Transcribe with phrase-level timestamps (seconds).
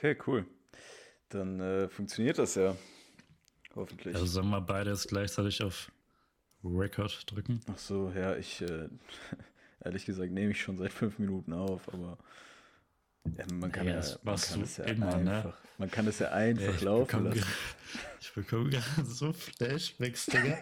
[0.00, 0.46] Okay, cool.
[1.28, 2.74] Dann äh, funktioniert das ja.
[3.74, 4.14] Hoffentlich.
[4.14, 5.92] Also sollen wir beide jetzt gleichzeitig auf
[6.64, 7.60] Record drücken?
[7.70, 8.88] Ach so, ja, ich, äh,
[9.84, 12.16] ehrlich gesagt, nehme ich schon seit fünf Minuten auf, aber
[13.36, 15.36] ja, man kann, Ja, das man kann ja immer, ne?
[15.36, 17.46] einfach, man kann es ja einfach ich laufen bekomme lassen.
[18.22, 20.58] Ich bekomme gerade so Flashbacks, Digga.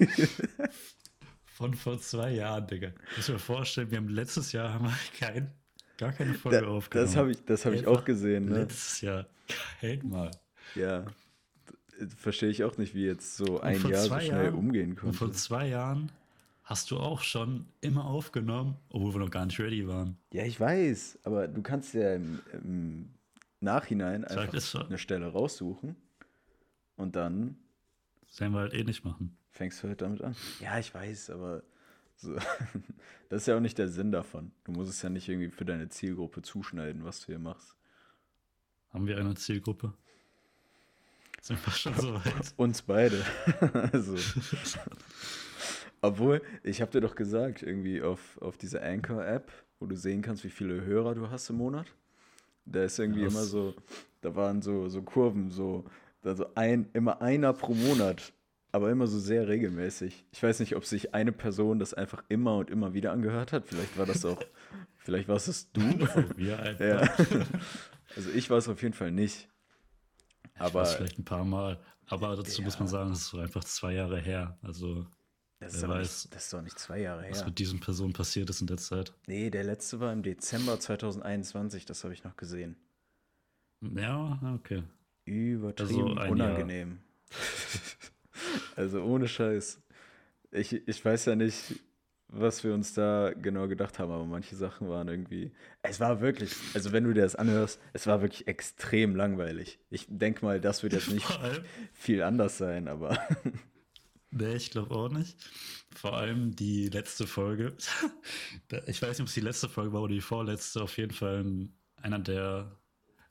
[1.45, 2.91] Von vor zwei Jahren, Digga.
[3.17, 5.53] Muss mir vorstellen, wir haben letztes Jahr haben wir kein,
[5.99, 7.07] gar keine Folge Da, aufgenommen.
[7.09, 8.61] das habe ich, das hab ich auch gesehen, ne?
[8.61, 9.27] Letztes Jahr.
[9.81, 10.31] Kein Mal.
[10.75, 11.05] Ja.
[12.17, 15.27] Verstehe ich auch nicht, wie jetzt so ein Jahr so schnell Jahren- umgehen Und vor
[15.29, 15.33] konnte.
[15.37, 16.13] zwei Jahren
[16.63, 20.17] hast du auch schon immer aufgenommen, obwohl wir noch gar nicht ready waren.
[20.33, 23.09] Ja, ich weiß, aber du kannst ja im, im
[23.61, 25.97] Nachhinein einfach eine Stelle raussuchen
[26.97, 27.57] und dann
[28.37, 29.37] werden wir halt eh nicht machen.
[29.51, 30.37] fängst du halt damit an.
[30.61, 31.63] Ja, ich weiß, aber
[32.19, 32.35] so,
[33.29, 34.51] das ist ja auch nicht der Sinn davon.
[34.65, 37.77] Du musst es ja nicht irgendwie für deine Zielgruppe zuschneiden, was du hier machst.
[38.91, 39.95] Haben wir eine Zielgruppe?
[41.41, 42.53] Sind wir schon so weit?
[42.57, 43.25] Uns beide.
[43.93, 44.17] also.
[46.01, 50.43] Obwohl, ich habe dir doch gesagt, irgendwie auf, auf dieser Anchor-App, wo du sehen kannst,
[50.45, 51.87] wie viele Hörer du hast im Monat,
[52.65, 53.75] da ist irgendwie Ja, immer so,
[54.21, 55.85] da waren so, so Kurven, so,
[56.23, 58.33] also ein, immer einer pro Monat,
[58.79, 60.25] aber immer so sehr regelmäßig.
[60.33, 63.67] Ich weiß nicht, ob sich eine Person das einfach immer und immer wieder angehört hat.
[63.67, 64.41] Vielleicht war das auch,
[64.97, 65.81] vielleicht warst es du.
[66.37, 67.31] Wir einfach.
[67.31, 67.47] ja.
[68.17, 69.49] Also ich war es auf jeden Fall nicht.
[70.55, 71.79] Ich Aber weiß vielleicht ein paar Mal.
[72.07, 72.81] Aber dazu muss Ja.
[72.81, 74.57] man sagen, das ist so einfach zwei Jahre her.
[74.63, 75.07] Also,
[75.61, 77.47] das ist, weiß, nicht, das ist doch nicht zwei Jahre was her.
[77.47, 79.13] mit diesen Personen passiert ist in der Zeit.
[79.27, 82.77] Nee, der letzte war im Dezember 2021, das habe ich noch gesehen.
[83.83, 84.83] Ja, okay.
[85.27, 87.01] Übertrieben Also unangenehm.
[88.77, 89.81] Also ohne Scheiß.
[90.51, 91.75] Ich, ich weiß ja nicht,
[92.29, 95.53] was wir uns da genau gedacht haben, aber manche Sachen waren irgendwie.
[95.83, 99.79] Es war wirklich, also wenn du dir das anhörst, es war wirklich extrem langweilig.
[99.91, 101.27] Ich denke mal, das wird jetzt nicht
[101.95, 103.19] viel anders sein, aber
[104.31, 105.39] nee, ich glaube auch nicht.
[105.95, 107.75] Vor allem die letzte Folge.
[108.87, 110.83] Ich weiß nicht, ob es die letzte Folge war oder die vorletzte.
[110.83, 112.79] Auf jeden Fall in einer der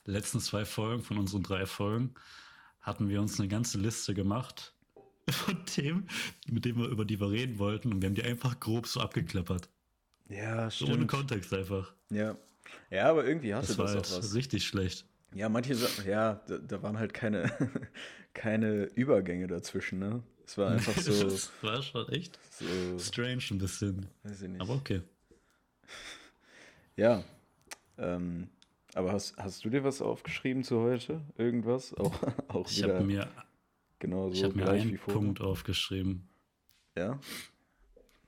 [0.04, 2.14] letzten zwei Folgen von unseren drei Folgen
[2.80, 4.74] hatten wir uns eine ganze Liste gemacht
[5.32, 6.08] von Themen,
[6.48, 7.92] mit denen wir über die wir reden wollten.
[7.92, 9.68] Und wir haben die einfach grob so abgeklappert.
[10.28, 11.10] ja, So ohne stimmt.
[11.10, 11.92] Kontext einfach.
[12.10, 12.36] Ja.
[12.90, 14.34] ja, aber irgendwie hatte Das das, war auch halt was.
[14.34, 15.04] richtig schlecht.
[15.34, 17.50] Ja, manche Sachen, ja, da, da waren halt keine,
[18.34, 20.22] keine Übergänge dazwischen, ne?
[20.46, 24.06] Es war einfach so, das war schon echt so strange ein bisschen.
[24.22, 24.60] weiß ich nicht.
[24.62, 25.02] Aber okay.
[26.96, 27.22] Ja,
[27.98, 28.48] ähm,
[28.94, 31.20] aber hast, hast du dir was aufgeschrieben zu heute?
[31.36, 31.94] Irgendwas?
[31.94, 32.14] Auch,
[32.48, 33.28] auch Ich wieder habe mir,
[33.98, 34.98] genau ich so hab mir gleich wie einen?
[34.98, 36.28] Punkt aufgeschrieben.
[36.96, 37.18] Ja?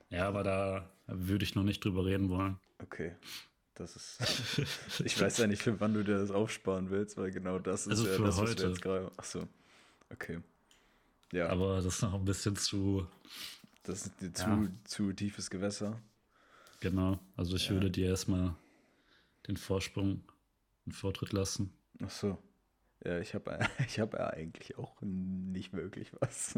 [0.09, 2.57] Ja, aber da würde ich noch nicht drüber reden wollen.
[2.79, 3.15] Okay.
[3.75, 4.19] Das ist.
[5.05, 7.91] Ich weiß ja nicht, für wann du dir das aufsparen willst, weil genau das ist
[7.91, 8.63] Also ja für das, was heute.
[8.63, 9.11] wir jetzt gerade.
[9.17, 9.47] Achso.
[10.09, 10.41] Okay.
[11.31, 13.07] Ja, Aber das ist noch ein bisschen zu,
[13.83, 14.67] das ist die zu, Ja.
[14.83, 15.99] zu tiefes Gewässer.
[16.81, 17.17] genau.
[17.37, 17.71] Also ich Ja.
[17.71, 18.53] würde dir erstmal
[19.47, 20.21] den Vorsprung,
[20.85, 21.71] den Vortritt lassen.
[22.03, 22.37] Ach so.
[23.05, 26.55] Ja, ich habe ich hab ja eigentlich auch nicht wirklich was.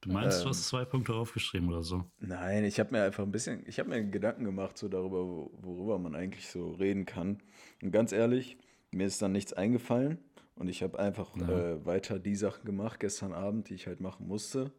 [0.00, 0.44] Du meinst, Ähm.
[0.44, 2.04] du hast zwei Punkte aufgeschrieben oder so?
[2.20, 5.50] Nein, ich habe mir einfach ein bisschen, ich habe mir Gedanken gemacht so darüber, wo-
[5.60, 7.42] worüber man eigentlich so reden kann.
[7.82, 8.58] Und ganz ehrlich,
[8.92, 10.18] mir ist dann nichts eingefallen
[10.54, 11.48] und ich habe einfach Ja.
[11.48, 14.70] äh, weiter die Sachen gemacht gestern Abend, die ich halt machen musste.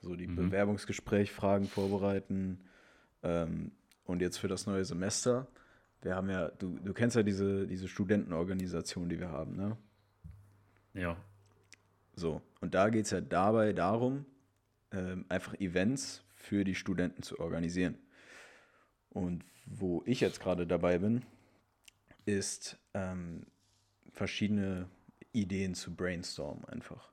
[0.00, 0.36] So die Mhm.
[0.36, 2.64] Bewerbungsgespräch, Fragen vorbereiten
[3.22, 3.70] ähm,
[4.04, 5.46] und jetzt für das neue Semester.
[6.00, 9.76] Wir haben ja, du, du kennst ja diese, diese Studentenorganisation, die wir haben, ne?
[10.94, 11.16] Ja.
[12.14, 14.26] So, und da geht es ja dabei darum,
[14.90, 17.98] ähm, einfach Events für die Studenten zu organisieren.
[19.10, 21.22] Und wo ich jetzt gerade dabei bin,
[22.24, 23.46] ist ähm,
[24.12, 24.88] verschiedene
[25.32, 27.10] Ideen zu brainstormen einfach.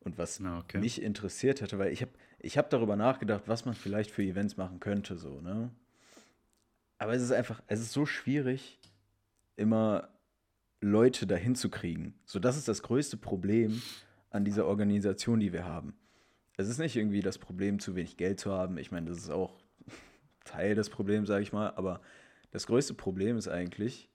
[0.00, 0.78] Und was Na, okay.
[0.78, 4.56] mich interessiert hätte, weil ich habe ich hab darüber nachgedacht, was man vielleicht für Events
[4.56, 5.70] machen könnte, so, ne?
[6.98, 8.78] Aber es ist einfach, es ist so schwierig,
[9.56, 10.08] immer
[10.80, 12.14] Leute dahin zu kriegen.
[12.24, 13.82] So, das ist das größte Problem
[14.30, 15.94] an dieser Organisation, die wir haben.
[16.56, 18.78] Es ist nicht irgendwie das Problem, zu wenig Geld zu haben.
[18.78, 19.58] Ich meine, das ist auch
[20.44, 21.70] Teil des Problems, sage ich mal.
[21.76, 22.00] Aber
[22.50, 24.08] das größte Problem ist eigentlich,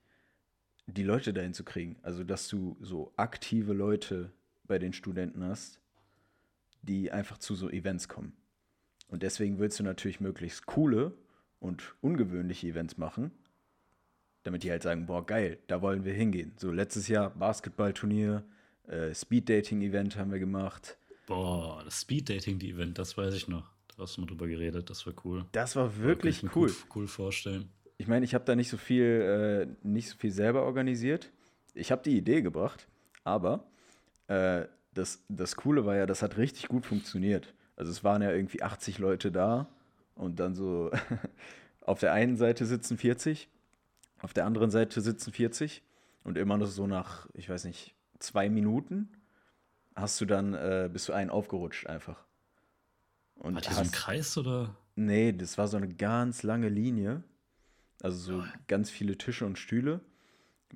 [0.86, 1.96] die Leute dahin zu kriegen.
[2.02, 4.30] Also, dass du so aktive Leute
[4.64, 5.80] bei den Studenten hast,
[6.82, 8.34] die einfach zu so Events kommen.
[9.08, 11.16] Und deswegen willst du natürlich möglichst coole
[11.60, 13.30] und ungewöhnliche Events machen,
[14.44, 16.52] damit die halt sagen, boah, geil, da wollen wir hingehen.
[16.56, 18.44] So letztes Jahr Basketballturnier,
[18.86, 20.96] äh, Speed-Dating-Event haben wir gemacht.
[21.26, 23.70] Boah, das Speed-Dating, die Event, das weiß ich noch.
[23.96, 25.46] Da hast du mal drüber geredet, das war cool.
[25.52, 26.68] Das war wirklich ich mir cool.
[26.68, 27.68] Cool, cool vorstellen.
[27.96, 31.30] Ich meine, ich habe da nicht so viel, äh, nicht so viel selber organisiert,
[31.74, 32.86] ich habe die Idee gebracht,
[33.24, 33.66] aber
[34.28, 37.52] äh, das, das Coole war ja, das hat richtig gut funktioniert.
[37.76, 39.68] Also es waren ja irgendwie 80 Leute da
[40.14, 40.90] und dann so
[41.80, 43.48] auf der einen Seite sitzen 40,
[44.20, 45.82] auf der anderen Seite sitzen 40
[46.22, 49.08] und immer noch so nach, ich weiß nicht, zwei Minuten
[49.94, 52.24] hast du dann, äh, bist du einen aufgerutscht einfach.
[53.36, 54.76] Und Hat ihr so einen Kreis oder?
[54.96, 57.22] Nee, das war so eine ganz lange Linie.
[58.02, 58.58] Also so oh.
[58.68, 60.00] ganz viele Tische und Stühle.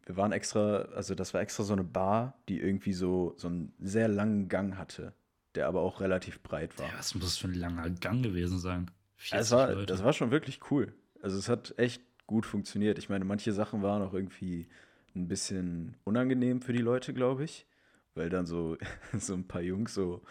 [0.04, 3.72] Wir waren extra, also das war extra so eine Bar, die irgendwie so, so einen
[3.80, 5.12] sehr langen Gang hatte,
[5.54, 6.86] der aber auch relativ breit war.
[6.86, 8.90] Ja, was muss das für ein langer Gang gewesen sein?
[9.30, 10.94] Das war, das war schon wirklich cool.
[11.20, 12.98] Also es hat echt gut funktioniert.
[12.98, 14.68] Ich meine, manche Sachen waren auch irgendwie
[15.16, 17.66] ein bisschen unangenehm für die Leute, glaube ich,
[18.14, 18.76] weil dann so,
[19.18, 20.22] so ein paar Jungs so,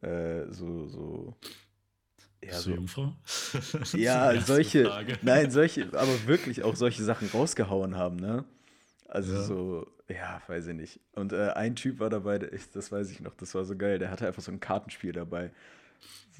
[0.00, 1.34] äh, so, so
[2.42, 3.12] ja, so Jungfrau?
[3.92, 5.18] ja, solche, Frage.
[5.22, 8.44] nein, solche, aber wirklich auch solche Sachen rausgehauen haben, ne?
[9.08, 9.42] Also ja.
[9.42, 11.00] so, ja, weiß ich nicht.
[11.12, 14.10] Und äh, ein Typ war dabei, das weiß ich noch, das war so geil, der
[14.10, 15.50] hatte einfach so ein Kartenspiel dabei.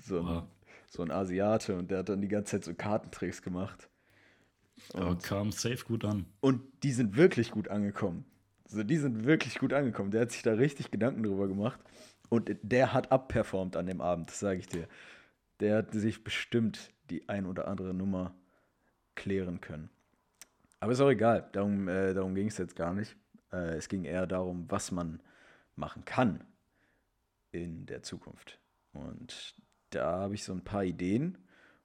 [0.05, 0.43] So ein, wow.
[0.88, 3.88] so ein Asiate und der hat dann die ganze Zeit so Kartentricks gemacht.
[4.92, 6.26] Und, aber kam safe gut an.
[6.40, 8.24] Und die sind wirklich gut angekommen.
[8.64, 10.10] Also die sind wirklich gut angekommen.
[10.10, 11.80] Der hat sich da richtig Gedanken drüber gemacht.
[12.28, 14.88] Und der hat abperformt an dem Abend, das sage ich dir.
[15.60, 18.34] Der hat sich bestimmt die ein oder andere Nummer
[19.14, 19.90] klären können.
[20.80, 23.16] Aber ist auch egal, darum, äh, darum ging es jetzt gar nicht.
[23.52, 25.22] Äh, es ging eher darum, was man
[25.76, 26.44] machen kann
[27.52, 28.58] in der Zukunft.
[28.92, 29.54] Und
[29.90, 31.38] da habe ich so ein paar Ideen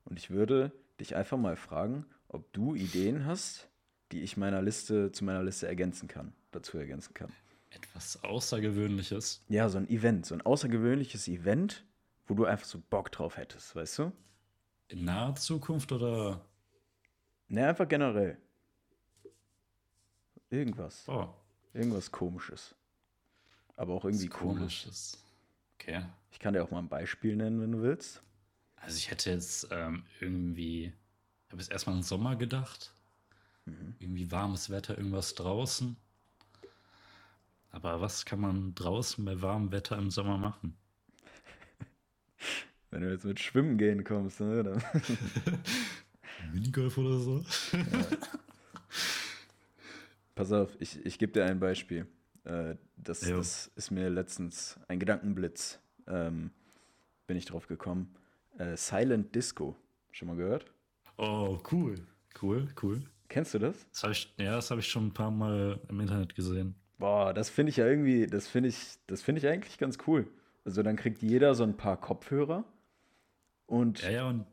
[0.05, 3.69] und ich würde dich einfach mal fragen, ob du Ideen hast,
[4.11, 7.31] die ich meiner Liste zu meiner Liste ergänzen kann, dazu ergänzen kann.
[7.71, 9.41] Etwas Außergewöhnliches.
[9.49, 11.85] Ja, so ein Event, so ein außergewöhnliches Event,
[12.27, 14.11] wo du einfach so Bock drauf hättest, weißt du?
[14.87, 16.41] In naher Zukunft oder?
[17.47, 18.37] Ne, einfach generell.
[20.49, 21.07] Irgendwas.
[21.07, 21.29] Oh.
[21.73, 22.75] Irgendwas komisches.
[23.75, 25.23] Aber auch irgendwie komisches.
[25.75, 26.03] Okay.
[26.31, 28.23] Ich kann dir auch mal ein Beispiel nennen, wenn du willst.
[28.75, 30.93] Also ich hätte jetzt ähm, irgendwie,
[31.51, 32.93] habe jetzt erstmal an Sommer gedacht.
[33.65, 33.95] Mhm.
[33.99, 35.95] Irgendwie warmes Wetter, irgendwas draußen.
[37.71, 40.75] Aber was kann man draußen bei warmem Wetter im Sommer machen?
[42.91, 44.63] Wenn du jetzt mit Schwimmen gehen kommst, ne?
[44.63, 44.83] Dann
[46.53, 47.45] Minigolf oder so.
[47.73, 48.17] Ja.
[50.33, 52.07] Pass auf, ich, ich gebe dir ein Beispiel.
[52.45, 56.51] Äh, das, das, ist mir letztens ein Gedankenblitz, ähm,
[57.27, 58.15] bin ich drauf gekommen.
[58.57, 59.75] Äh, Silent Disco.
[60.11, 60.65] Schon mal gehört?
[61.19, 61.95] Oh, cool.
[62.41, 63.01] Cool, cool.
[63.27, 63.75] Kennst du das?
[63.91, 66.75] das ich, ja, das habe ich schon ein paar Mal im Internet gesehen.
[66.97, 70.27] Boah, das finde ich ja irgendwie, das finde ich, das finde ich eigentlich ganz cool.
[70.63, 72.63] Also dann kriegt jeder so ein paar Kopfhörer
[73.65, 74.01] und.
[74.01, 74.45] Ja, ja, und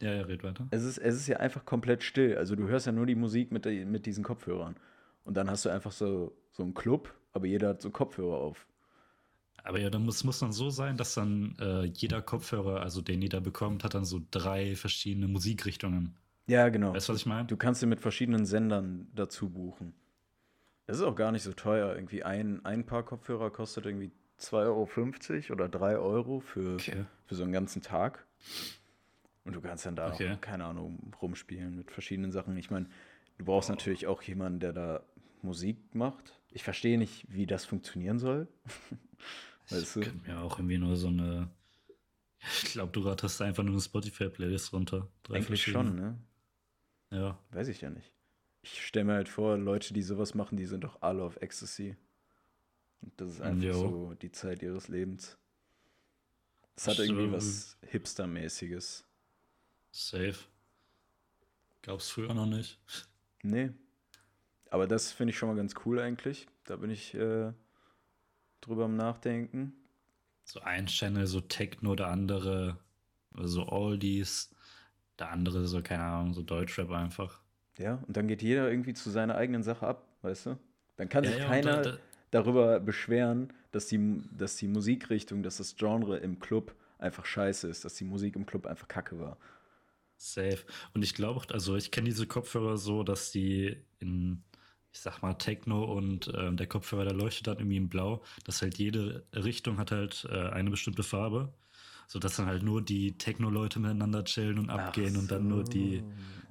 [0.00, 0.68] ja, ja, red weiter.
[0.70, 2.36] Es ist, es ist ja einfach komplett still.
[2.36, 4.76] Also du hörst ja nur die Musik mit, mit diesen Kopfhörern.
[5.24, 8.68] Und dann hast du einfach so, so einen Club, aber jeder hat so Kopfhörer auf.
[9.64, 13.22] Aber ja, dann muss, muss dann so sein, dass dann äh, jeder Kopfhörer, also den
[13.22, 16.14] jeder bekommt, hat dann so drei verschiedene Musikrichtungen.
[16.46, 16.92] Ja, genau.
[16.92, 17.46] Weißt du, was ich meine?
[17.46, 19.94] Du kannst dir mit verschiedenen Sendern dazu buchen.
[20.86, 21.94] Das ist auch gar nicht so teuer.
[21.94, 27.06] Irgendwie ein, ein Paar Kopfhörer kostet irgendwie 2,50 Euro oder 3 Euro für, okay.
[27.24, 28.26] für so einen ganzen Tag.
[29.44, 30.36] Und du kannst dann da, okay.
[30.42, 32.54] keine Ahnung, rumspielen mit verschiedenen Sachen.
[32.58, 32.86] Ich meine,
[33.38, 33.72] du brauchst oh.
[33.72, 35.02] natürlich auch jemanden, der da
[35.40, 36.38] Musik macht.
[36.50, 38.46] Ich verstehe nicht, wie das funktionieren soll.
[39.70, 40.00] weißt du?
[40.00, 41.50] Ich mir auch irgendwie nur so eine.
[42.62, 45.08] Ich glaube, du ratterst einfach nur eine Spotify-Playlist runter.
[45.22, 46.18] Drei Eigentlich schon, ne?
[47.10, 47.38] Ja.
[47.52, 48.12] Weiß ich ja nicht.
[48.62, 51.96] Ich stelle mir halt vor, Leute, die sowas machen, die sind doch alle auf Ecstasy.
[53.00, 53.72] Und das ist einfach jo.
[53.72, 55.38] so die Zeit ihres Lebens.
[56.76, 59.04] Es hat irgendwie was Hipster-mäßiges.
[59.92, 60.36] Safe.
[61.82, 62.78] Gab's früher noch nicht.
[63.42, 63.70] Nee.
[64.70, 66.48] Aber das finde ich schon mal ganz cool eigentlich.
[66.64, 67.52] Da bin ich äh,
[68.66, 69.72] drüber am Nachdenken.
[70.44, 72.78] So ein Channel, so Techno, der andere,
[73.34, 74.54] so Oldies,
[75.18, 77.40] der andere so, keine Ahnung, so Deutschrap einfach.
[77.78, 80.58] Ja, und dann geht jeder irgendwie zu seiner eigenen Sache ab, weißt du?
[80.96, 81.98] Dann kann ja, sich ja, keiner da, da,
[82.30, 87.84] darüber beschweren, dass die, dass die Musikrichtung, dass das Genre im Club einfach scheiße ist,
[87.84, 89.36] dass die Musik im Club einfach kacke war.
[90.16, 90.60] Safe.
[90.94, 94.42] Und ich glaube, also ich kenne diese Kopfhörer so, dass die in
[94.94, 98.62] ich sag mal, Techno und äh, der Kopfhörer, der leuchtet dann irgendwie in Blau, dass
[98.62, 101.52] halt jede Richtung hat halt äh, eine bestimmte Farbe,
[102.06, 105.18] sodass dann halt nur die Techno-Leute miteinander chillen und abgehen so.
[105.18, 106.04] und dann nur die,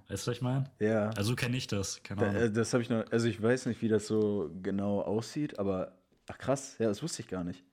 [0.10, 0.70] weißt du, was ich meine?
[0.80, 1.10] Ja.
[1.12, 2.34] Also kenne ich das, keine Ahnung.
[2.34, 5.58] Da, äh, das habe ich noch, also ich weiß nicht, wie das so genau aussieht,
[5.58, 5.98] aber,
[6.28, 7.64] ach krass, ja, das wusste ich gar nicht.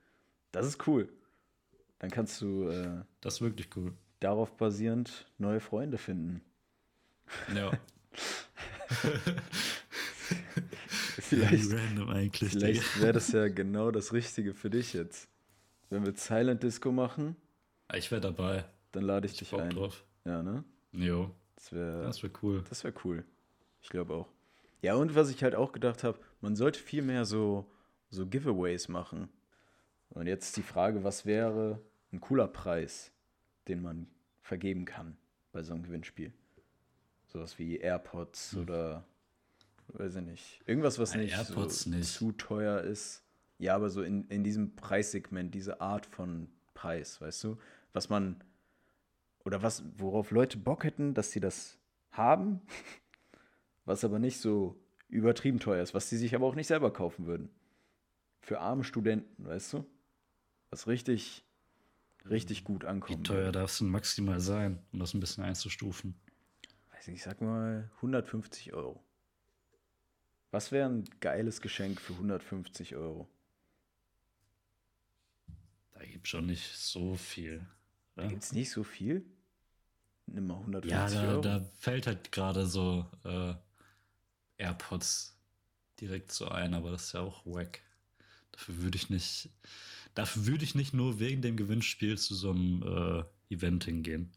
[0.53, 1.09] Das ist cool.
[1.99, 3.93] Dann kannst du, äh, das ist wirklich cool.
[4.21, 6.43] Darauf basierend neue Freunde finden.
[7.53, 7.73] Ja.
[11.21, 12.51] Vielleicht, random eigentlich.
[12.53, 15.29] vielleicht wäre das ja genau das Richtige für dich jetzt.
[15.89, 17.37] Wenn wir Silent Disco machen,
[17.95, 18.65] Ich wäre dabei.
[18.93, 19.71] dann lade ich, Ich dich ein.
[19.71, 20.05] drauf.
[20.25, 20.65] Ja, ne?
[20.93, 22.63] Jo, Das wäre das wäre cool.
[22.69, 23.25] das wär cool.
[23.83, 24.29] Ich glaube auch.
[24.83, 27.71] Ja, und was ich halt auch gedacht habe, man sollte viel mehr so,
[28.11, 29.29] so Giveaways machen.
[30.11, 31.81] Und jetzt die Frage, was wäre
[32.13, 33.13] ein cooler Preis,
[33.69, 34.07] den man
[34.43, 35.17] vergeben kann
[35.53, 36.33] bei so einem Gewinnspiel?
[37.29, 39.05] Sowas wie AirPods oder
[39.95, 40.63] weiß ich nicht.
[40.67, 42.13] Irgendwas, was nicht, AirPods so nicht.
[42.13, 43.25] zu teuer ist.
[43.59, 47.59] Ja, aber so in, in diesem Preissegment, diese Art von Preis, weißt du?
[47.93, 48.43] Was man,
[49.45, 51.79] oder was, worauf Leute Bock hätten, dass sie das
[52.11, 52.61] haben,
[53.85, 57.27] was aber nicht so übertrieben teuer ist, was sie sich aber auch nicht selber kaufen
[57.27, 57.51] würden.
[58.41, 59.87] Für arme Studenten, weißt du?
[60.71, 61.45] Was richtig,
[62.29, 63.27] richtig gut Wie ankommt.
[63.27, 66.15] teuer darf es denn maximal sein, um das ein bisschen einzustufen?
[66.93, 69.03] Weiß nicht, ich sag mal 150 Euro.
[70.51, 73.29] Was wäre ein geiles Geschenk für 150 Euro?
[75.93, 77.67] Da gibt schon nicht so viel.
[78.17, 79.25] Da gibt es nicht so viel.
[80.27, 81.41] Nimm mal 150 Ja, da, Euro.
[81.43, 83.55] da fällt halt gerade so äh,
[84.59, 85.37] AirPods
[86.01, 87.81] direkt so ein, aber das ist ja auch wack.
[88.53, 89.51] Dafür würde ich nicht,
[90.15, 92.83] dafür würde ich nicht nur wegen dem Gewinnspiel zu so einem
[93.51, 94.33] äh, Event hingehen.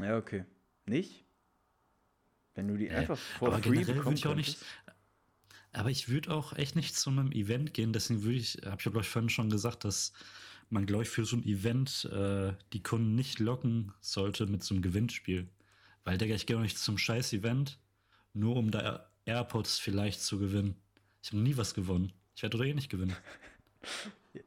[0.00, 0.44] Ja, okay.
[0.86, 1.24] Nicht?
[2.54, 4.58] Wenn du die Nee, einfach for aber free bekommen ich auch nicht.
[5.76, 7.92] Aber ich würde auch echt nicht zu einem Event gehen.
[7.92, 10.12] Deswegen würde ich, habe ich ja glaube ich vorhin schon gesagt, dass
[10.70, 14.74] man glaube ich für so ein Event äh, die Kunden nicht locken sollte mit so
[14.74, 15.48] einem Gewinnspiel,
[16.04, 17.78] weil Digga, ich gehe auch nicht zum scheiß Event,
[18.32, 20.76] nur um da AirPods vielleicht zu gewinnen.
[21.22, 22.12] Ich habe nie was gewonnen.
[22.34, 23.16] Ich werde doch eh nicht gewinnen.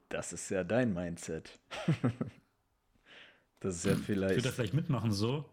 [0.10, 1.58] Das ist ja dein Mindset.
[3.60, 4.48] das ist ja Ich würde da vielleicht.
[4.56, 5.50] vielleicht mitmachen so,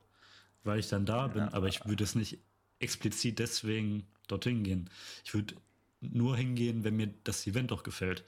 [0.63, 1.53] weil ich dann da bin, Ja.
[1.55, 2.39] aber ich würde es nicht
[2.79, 4.91] explizit deswegen dorthin gehen.
[5.25, 5.55] Ich würde
[6.01, 8.25] nur hingehen, wenn mir das Event auch gefällt.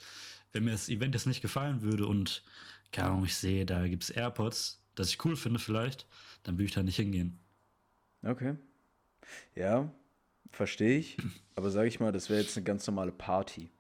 [0.53, 2.43] Wenn mir das Event jetzt nicht gefallen würde und,
[2.93, 6.07] keine Ahnung, ich sehe, da gibt es AirPods, das ich cool finde vielleicht,
[6.43, 7.39] dann würde ich da nicht hingehen.
[8.23, 8.57] Okay.
[9.55, 9.93] Ja,
[10.51, 11.17] verstehe ich.
[11.55, 13.71] Aber sag ich mal, das wäre jetzt eine ganz normale Party.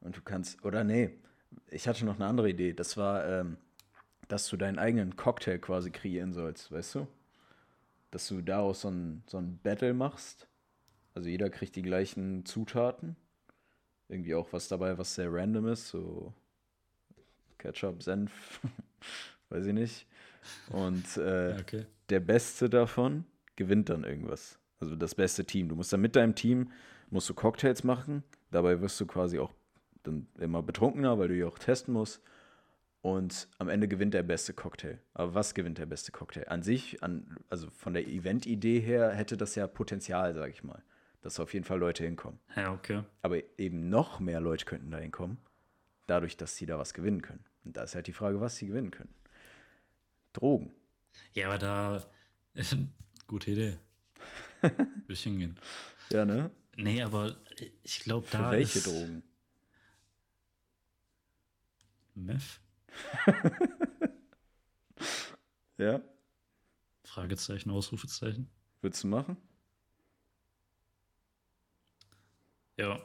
[0.00, 0.64] Und du kannst.
[0.64, 1.10] Oder nee,
[1.68, 2.72] ich hatte noch eine andere Idee.
[2.72, 3.58] Das war, ähm,
[4.28, 7.08] dass du deinen eigenen Cocktail quasi kreieren sollst, weißt du?
[8.10, 10.48] Dass du daraus so ein, so ein Battle machst.
[11.20, 13.14] Also jeder kriegt die gleichen Zutaten.
[14.08, 16.32] Irgendwie auch was dabei, was sehr random ist, so
[17.58, 18.58] Ketchup, Senf,
[19.50, 20.06] weiß ich nicht.
[20.70, 21.84] Und äh, okay.
[22.08, 24.58] der Beste davon gewinnt dann irgendwas.
[24.80, 25.68] Also das beste Team.
[25.68, 26.72] Du musst dann mit deinem Team
[27.10, 28.24] musst du Cocktails machen.
[28.50, 29.52] Dabei wirst du quasi auch
[30.02, 32.22] dann immer betrunkener, weil du ja auch testen musst.
[33.02, 35.00] Und am Ende gewinnt der beste Cocktail.
[35.12, 36.48] Aber was gewinnt der beste Cocktail?
[36.48, 40.82] An sich, an, also von der Event-Idee her, hätte das ja Potenzial, sag ich mal,
[41.20, 42.40] dass auf jeden Fall Leute hinkommen.
[42.56, 43.04] Ja, okay.
[43.22, 45.38] Aber eben noch mehr Leute könnten da hinkommen,
[46.06, 47.44] dadurch, dass sie da was gewinnen können.
[47.64, 49.14] Und da ist halt die Frage, was sie gewinnen können.
[50.32, 50.72] Drogen.
[51.34, 52.04] Ja, aber da,
[53.26, 53.78] gute Idee.
[54.60, 55.58] Würde ich hingehen.
[56.10, 56.50] Ja, ne?
[56.76, 57.36] Nee, aber
[57.82, 59.22] ich glaube, Für da welche ist Drogen?
[62.14, 62.60] Meth?
[65.80, 66.02] Ja?
[67.04, 68.50] Fragezeichen, Ausrufezeichen.
[68.82, 69.38] Würdest du machen?
[72.80, 72.98] Ja.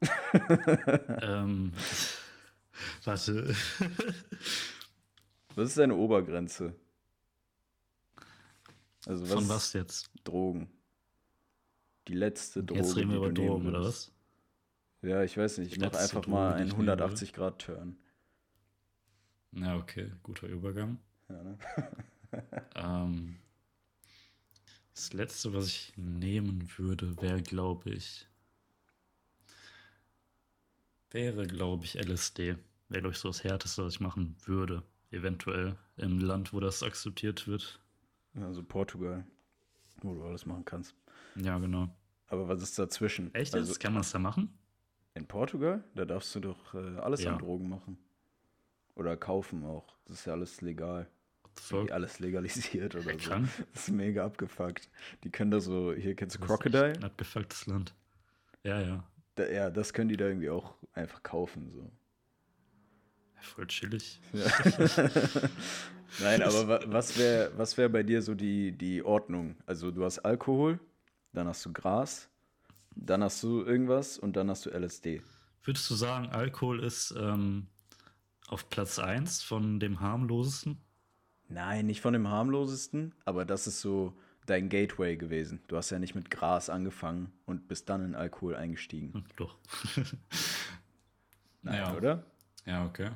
[1.20, 1.72] ähm,
[3.02, 3.56] warte.
[5.56, 6.74] Was ist deine Obergrenze?
[9.06, 10.10] Also was, Von was jetzt?
[10.22, 10.70] Drogen.
[12.06, 12.80] Die letzte Droge.
[12.80, 14.12] Jetzt reden wir über Drogen, oder was?
[15.02, 15.72] Ja, ich weiß nicht.
[15.72, 17.04] Ich mache einfach Droge, mal einen ich nehmen würde.
[17.04, 17.96] 180-Grad-Turn.
[19.52, 20.98] Ja, okay, guter Übergang.
[21.28, 21.58] Ja, ne?
[22.76, 23.36] Ähm,
[24.94, 28.29] das letzte, was ich nehmen würde, wäre, glaube ich,
[31.10, 32.56] wäre, glaube ich, LSD.
[32.88, 34.82] Wäre, glaube ich, so das Härteste, was ich machen würde.
[35.10, 37.80] Eventuell im Land, wo das akzeptiert wird.
[38.34, 39.24] Also Portugal,
[40.02, 40.94] wo du alles machen kannst.
[41.36, 41.88] Ja, genau.
[42.28, 43.34] Aber was ist dazwischen?
[43.34, 43.74] Echt Also?
[43.74, 44.56] Kann man es da machen?
[45.14, 47.32] in Portugal, da darfst du doch äh, alles Ja.
[47.32, 47.98] an Drogen machen.
[48.94, 49.96] Oder kaufen auch.
[50.06, 51.08] Das ist ja alles legal.
[51.70, 53.30] Irgendwie alles legalisiert oder so.
[53.72, 54.88] Das ist mega abgefuckt.
[55.24, 56.92] Die können da so, hier kennst du Crocodile?
[56.94, 57.92] Ein abgefucktes Land.
[58.62, 59.04] Ja, ja.
[59.34, 61.70] Da, ja, das können die da irgendwie auch einfach kaufen.
[61.72, 61.90] So.
[63.40, 64.20] Voll chillig.
[64.32, 64.46] Ja.
[66.20, 69.56] Nein, aber wa was wäre was wär bei dir so die, die Ordnung?
[69.66, 70.80] Also du hast Alkohol,
[71.32, 72.28] dann hast du Gras,
[72.96, 75.22] dann hast du irgendwas und dann hast du LSD.
[75.62, 77.66] Würdest du sagen, Alkohol ist ähm,
[78.48, 80.78] auf Platz 1 von dem harmlosesten?
[81.48, 84.16] Nein, nicht von dem harmlosesten, aber das ist so
[84.50, 85.60] dein Gateway gewesen.
[85.68, 89.12] Du hast ja nicht mit Gras angefangen und bist dann in Alkohol eingestiegen.
[89.14, 89.56] Hm, Doch.
[91.62, 91.94] Nein, Ja.
[91.96, 92.24] oder?
[92.66, 93.10] ja, okay.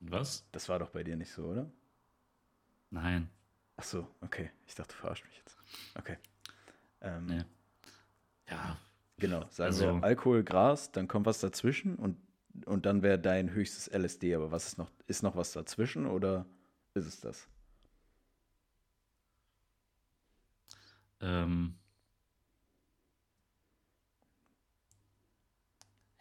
[0.00, 0.46] Was?
[0.52, 1.70] Das war doch bei dir nicht so, oder?
[2.90, 3.28] Nein.
[3.76, 4.50] Ach so, okay.
[4.66, 5.56] Ich dachte, du verarscht mich jetzt.
[5.96, 6.16] Okay.
[7.00, 7.44] Ähm, Nee.
[8.48, 8.78] Ja.
[9.18, 12.16] Genau, sagen Also- wir Alkohol, Gras, dann kommt was dazwischen und,
[12.66, 14.34] und dann wäre dein höchstes LSD.
[14.34, 16.46] Aber was ist noch, ist noch was dazwischen oder
[16.94, 17.48] ist es das?
[21.20, 21.74] Ähm,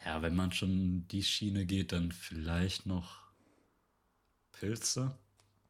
[0.06, 3.28] ja, wenn man schon die Schiene geht, dann vielleicht noch
[4.54, 5.18] Pilze.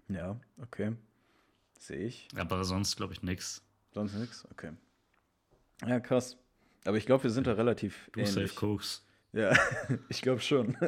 [0.08, 0.96] Ja, okay.
[1.80, 2.28] Sehe ich.
[2.36, 3.62] Aber sonst glaube ich nichts.
[3.94, 4.46] Sonst nichts?
[4.52, 4.72] Okay.
[5.86, 6.38] Ja, krass.
[6.86, 8.56] Aber ich glaube, wir sind da relativ Du safe ähnlich.
[8.56, 9.06] Koks.
[9.34, 9.58] Ja,
[10.10, 10.78] ich glaube schon.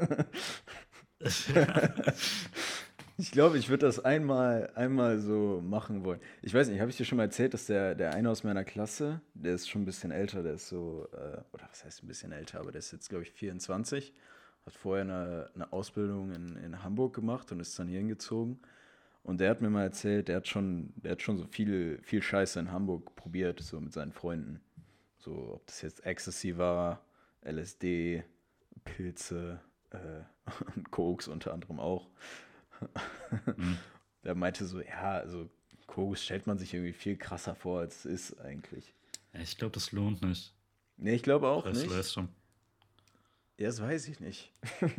[3.20, 6.22] Ich glaube, ich würde das einmal, einmal so machen wollen.
[6.42, 8.64] Ich weiß nicht, habe ich dir schon mal erzählt, dass der, der eine aus meiner
[8.64, 12.08] Klasse, der ist schon ein bisschen älter, der ist so, äh, oder was heißt ein
[12.08, 14.14] bisschen älter, aber der ist jetzt, glaube ich, 24,
[14.66, 18.62] hat vorher eine, eine Ausbildung in, in Hamburg gemacht und ist dann hier hingezogen.
[19.24, 22.22] Und der hat mir mal erzählt, der hat schon, der hat schon so viel, viel
[22.22, 24.62] Scheiße in Hamburg probiert, so mit seinen Freunden.
[25.18, 27.04] So, ob das jetzt Ecstasy war,
[27.44, 28.24] LSD,
[28.86, 29.60] Pilze
[29.90, 30.22] äh,
[30.78, 32.08] und Koks unter anderem auch.
[33.46, 33.78] Hm.
[34.24, 35.50] Der meinte so, ja, also
[35.88, 38.94] Koks stellt man sich irgendwie viel krasser vor, als es ist eigentlich.
[39.34, 40.54] Ich glaube, das lohnt nicht.
[40.98, 41.82] Nee, ich glaube auch nicht.
[41.88, 42.28] Preis-Leistung.
[43.58, 44.52] Ja, das weiß ich nicht.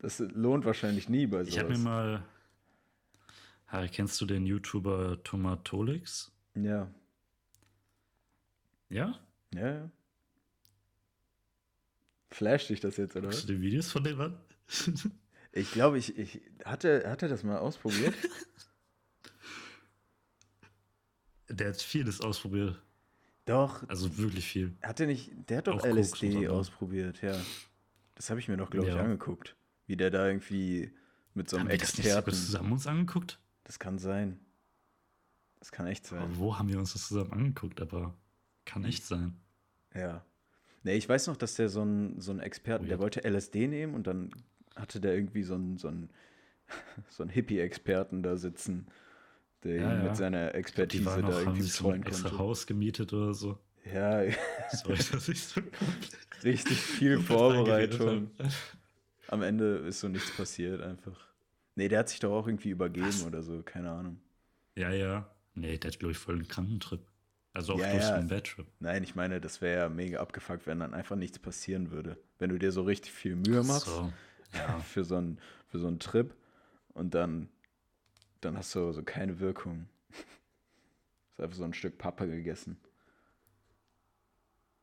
[0.00, 1.48] Das lohnt wahrscheinlich nie bei sowas.
[1.48, 2.24] Ich habe mir mal.
[3.66, 6.30] Harry, kennst du den YouTuber Tomatolix?
[6.54, 6.88] ja,
[8.88, 9.18] Ja?
[9.52, 9.90] ja, ja.
[12.30, 13.44] Flasht dich das jetzt, oder was?
[13.44, 14.38] du die Videos von dem an?
[15.58, 18.14] Ich glaube, ich, ich hatte, hatte das mal ausprobiert.
[21.48, 22.80] Der hat vieles ausprobiert.
[23.46, 24.76] Doch, Also wirklich viel.
[24.82, 27.34] Hatte nicht, der hat doch Auch LSD ausprobiert, ja.
[28.14, 29.00] Das habe ich mir doch, glaube ich, Ja.
[29.02, 29.56] angeguckt.
[29.86, 30.92] Wie der da irgendwie
[31.32, 32.38] mit so einem haben wir das nicht sogar Experten.
[32.44, 33.40] zusammen uns angeguckt?
[33.64, 34.38] Das kann sein.
[35.60, 36.18] Das kann echt sein.
[36.18, 37.80] Aber wo haben wir uns das zusammen angeguckt?
[37.80, 38.14] Aber
[38.66, 39.40] kann echt sein.
[39.94, 40.26] Ja.
[40.82, 43.16] Nee, ich weiß noch, dass der so ein, so ein Experten, der Weird.
[43.16, 44.30] wollte LSD nehmen und dann
[44.78, 46.10] hatte der irgendwie so einen so ein,
[47.08, 48.86] so ein Hippie-Experten da sitzen,
[49.64, 50.04] der Ja, ihn ja.
[50.04, 52.38] mit seiner Expertise waren da haben irgendwie ein betreuen extra konnte.
[52.38, 53.58] Haus gemietet oder so.
[53.92, 54.22] Ja,
[54.70, 55.60] Sorry, dass ich so
[56.44, 58.30] richtig viel Vorbereitung.
[59.28, 61.18] Am Ende ist so nichts passiert einfach.
[61.74, 63.24] Nee, der hat sich doch auch irgendwie übergeben Was?
[63.24, 64.20] oder so, keine Ahnung.
[64.76, 65.30] Ja, ja.
[65.54, 67.00] Nee, der hat, glaube ich, voll einen Krankentrip.
[67.52, 68.14] Also auch Ja, bloß ja.
[68.14, 68.66] einen Badtrip.
[68.78, 72.16] Nein, ich meine, das wäre ja mega abgefuckt, wenn dann einfach nichts passieren würde.
[72.38, 74.12] Wenn du dir so richtig viel Mühe machst So.
[74.54, 74.78] Ja.
[74.80, 76.34] für, so einen, für so einen Trip
[76.94, 77.48] und dann,
[78.40, 79.88] dann hast du so keine Wirkung.
[81.30, 82.80] Hast einfach so ein Stück Pappe gegessen.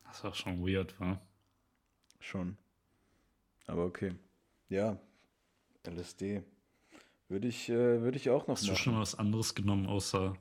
[0.04, 1.20] Das war schon weird, war.
[2.20, 2.56] Schon.
[3.66, 4.14] Aber okay.
[4.68, 4.98] Ja,
[5.84, 6.42] LSD.
[7.28, 8.82] Würde ich, äh, würde ich auch noch Hast du machen.
[8.82, 10.36] schon mal was anderes genommen außer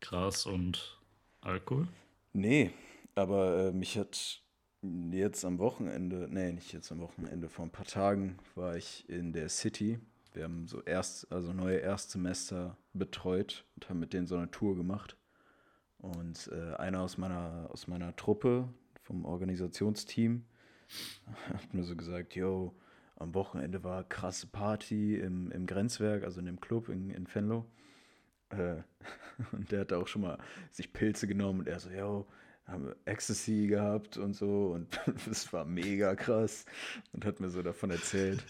[0.00, 1.00] Gras und
[1.40, 1.88] Alkohol?
[2.32, 2.72] Nee,
[3.14, 4.42] aber äh, mich hat
[4.82, 9.32] jetzt am Wochenende, nee, nicht jetzt am Wochenende, vor ein paar Tagen war ich in
[9.32, 9.98] der City.
[10.32, 14.76] Wir haben so erst, also neue Erstsemester betreut und haben mit denen so eine Tour
[14.76, 15.16] gemacht.
[15.98, 18.68] Und äh, einer aus meiner, aus meiner Truppe,
[19.02, 20.44] vom Organisationsteam,
[21.52, 22.74] hat mir so gesagt, yo,
[23.16, 27.66] am Wochenende war krasse Party im, im Grenzwerk, also in dem Club in, in Venlo.
[28.50, 28.76] Äh,
[29.52, 30.38] und der hat auch schon mal
[30.70, 32.28] sich Pilze genommen und er so, yo,
[32.68, 35.00] haben wir Ecstasy gehabt und so und
[35.30, 36.64] es war mega krass
[37.12, 38.44] und hat mir so davon erzählt.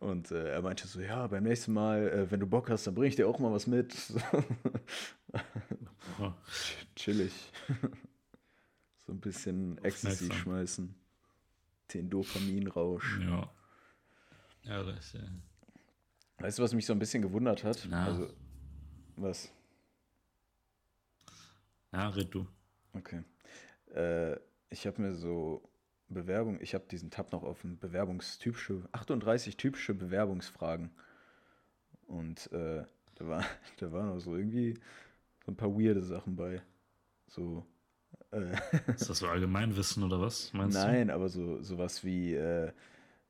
[0.00, 2.94] Und äh, er meinte so, ja, beim nächsten Mal, äh, wenn du Bock hast, dann
[2.94, 3.94] bring ich dir auch mal was mit.
[6.20, 6.32] Oh,
[6.94, 7.32] Chillig.
[9.06, 10.94] so ein bisschen Ecstasy schmeißen.
[11.94, 13.18] Den Dopaminrausch.
[13.20, 13.50] ja.
[14.64, 15.20] Ja, das, äh,
[16.38, 17.86] Weißt du, was mich so ein bisschen gewundert hat?
[17.88, 18.06] Na.
[18.06, 18.28] Also,
[19.16, 19.50] was?
[21.92, 22.46] ja, red du.
[22.94, 23.22] Okay.
[23.94, 24.36] Äh,
[24.70, 25.62] ich habe mir so
[26.08, 30.90] Bewerbung, ich habe diesen Tab noch offen, Bewerbungstypische, 38 typische Bewerbungsfragen.
[32.06, 33.44] Und äh, da, war,
[33.78, 34.74] da waren auch so irgendwie
[35.44, 36.62] so ein paar weirde Sachen bei.
[37.28, 37.66] So,
[38.30, 38.52] äh,
[38.94, 40.52] Ist das so Allgemeinwissen oder was?
[40.52, 42.72] Meinst nein, aber so sowas wie äh,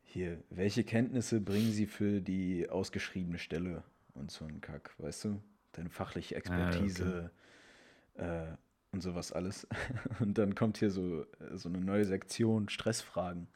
[0.03, 3.83] hier, welche Kenntnisse bringen Sie für die ausgeschriebene Stelle?
[4.15, 5.43] Und so ein Kack, weißt du?
[5.73, 7.31] Deine fachliche Ah, ja, Expertise
[8.17, 8.47] äh,
[8.93, 9.67] und sowas alles.
[10.21, 13.49] Und dann kommt hier so, äh, so eine neue Sektion, Stressfragen.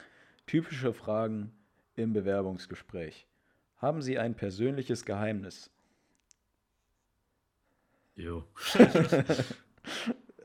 [0.45, 1.51] Typische Fragen
[1.95, 3.27] im Bewerbungsgespräch.
[3.77, 5.69] Haben Sie ein persönliches Geheimnis?
[8.15, 8.43] Jo.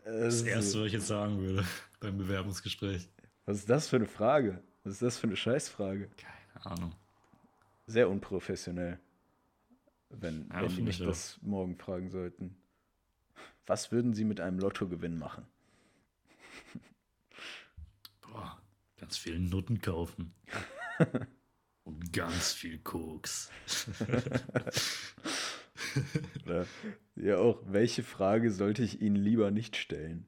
[0.04, 1.64] das Erste, was ich jetzt sagen würde
[2.00, 3.08] beim Bewerbungsgespräch.
[3.46, 4.62] Was ist das für eine Frage?
[4.84, 6.10] Was ist das für eine Scheißfrage?
[6.16, 6.92] Keine Ahnung.
[7.86, 8.98] Sehr unprofessionell.
[10.10, 12.56] Wenn, ja, wenn die mich das morgen fragen sollten.
[13.66, 15.46] Was würden Sie mit einem Lottogewinn machen?
[18.20, 18.60] Boah,
[18.98, 20.34] ganz viel Nutten kaufen.
[21.84, 23.50] Und ganz viel Koks.
[27.16, 30.26] ja, auch, welche Frage sollte ich Ihnen lieber nicht stellen?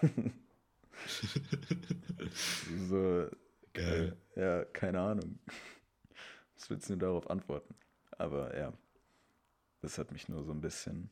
[2.88, 3.28] so,
[3.74, 4.16] Geil.
[4.36, 5.38] Ja, keine Ahnung.
[6.54, 7.74] Was willst du darauf antworten?
[8.12, 8.72] Aber ja,
[9.80, 11.10] das hat mich nur so ein bisschen,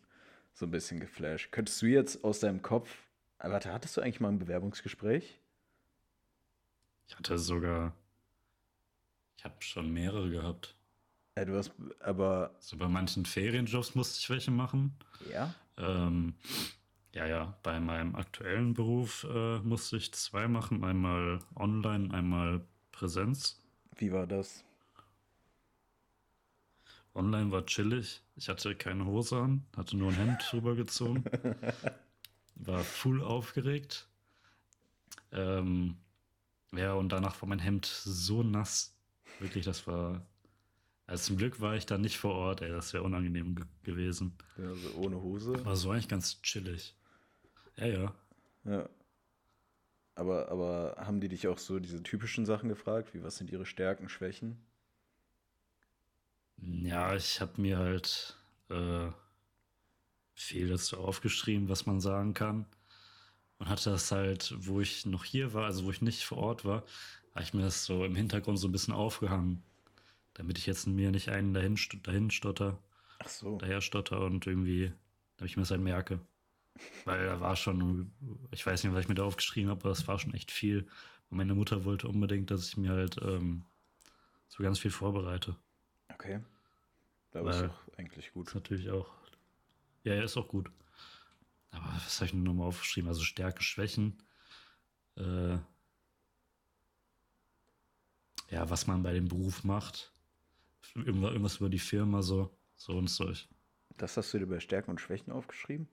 [0.53, 1.51] so ein bisschen geflasht.
[1.53, 2.91] Könntest du jetzt aus deinem Kopf,
[3.39, 5.39] äh, warte, hattest du eigentlich mal ein Bewerbungsgespräch?
[7.09, 7.95] Ich hatte sogar,
[9.37, 10.77] ich habe schon mehrere gehabt.
[11.37, 12.55] Ja, du hast, aber.
[12.61, 14.95] So bei manchen Ferienjobs musste ich welche machen.
[15.31, 15.55] Ja.
[15.79, 16.35] Ähm,
[17.15, 23.61] ja, ja, bei meinem aktuellen Beruf äh, musste ich zwei machen, einmal online, einmal Präsenz.
[23.97, 24.65] Wie war das?
[27.15, 28.23] Online war chillig.
[28.37, 31.25] Ich hatte keine Hose an, hatte nur ein Hemd drüber gezogen.
[32.55, 34.09] War full aufgeregt.
[35.31, 35.97] Ähm,
[36.75, 38.97] ja, und danach war mein Hemd so nass.
[39.39, 40.27] Wirklich, das war.
[41.07, 44.39] Also zum Glück war ich da nicht vor Ort, ey, das wäre unangenehm gewesen.
[44.57, 45.65] Ja, also ohne Hose.
[45.65, 46.97] War so eigentlich ganz chillig.
[47.77, 48.15] Ja, ja.
[48.65, 48.89] Ja.
[50.15, 53.67] Aber, aber haben die dich auch so diese typischen Sachen gefragt, wie was sind ihre
[53.67, 54.65] Stärken, Schwächen?
[56.65, 58.37] Ja, ich habe mir halt
[58.69, 59.09] äh,
[60.35, 62.67] viel dazu aufgeschrieben, was man sagen kann.
[63.59, 66.65] Und hatte das halt, wo ich noch hier war, also wo ich nicht vor Ort
[66.65, 66.85] war,
[67.35, 69.63] habe ich mir das so im Hintergrund so ein bisschen aufgehangen.
[70.35, 72.79] Damit ich jetzt mir nicht einen dahin, dahin stotter.
[73.19, 73.59] Ach so.
[73.59, 74.93] Daher stotter und irgendwie,
[75.37, 76.21] damit ich mir das halt merke.
[77.05, 78.13] Weil da war schon,
[78.51, 80.89] ich weiß nicht, was ich mir da aufgeschrieben habe, aber es war schon echt viel.
[81.31, 83.65] Und meine Mutter wollte unbedingt, dass ich mir halt ähm,
[84.49, 85.57] so ganz viel vorbereite.
[86.13, 86.41] Okay.
[87.33, 88.49] Da ist doch eigentlich gut.
[88.49, 89.11] Ist natürlich auch.
[90.05, 90.71] Ja, ja, ist auch gut.
[91.71, 93.09] Aber was habe ich nur nochmal aufgeschrieben?
[93.09, 94.23] Also Stärke, Schwächen.
[95.17, 95.59] Äh,
[98.51, 100.13] ja, was man bei dem Beruf macht.
[100.95, 103.33] Irgendwas über die Firma, so, so und so.
[103.97, 105.89] Das hast du dir bei Stärken und Schwächen aufgeschrieben?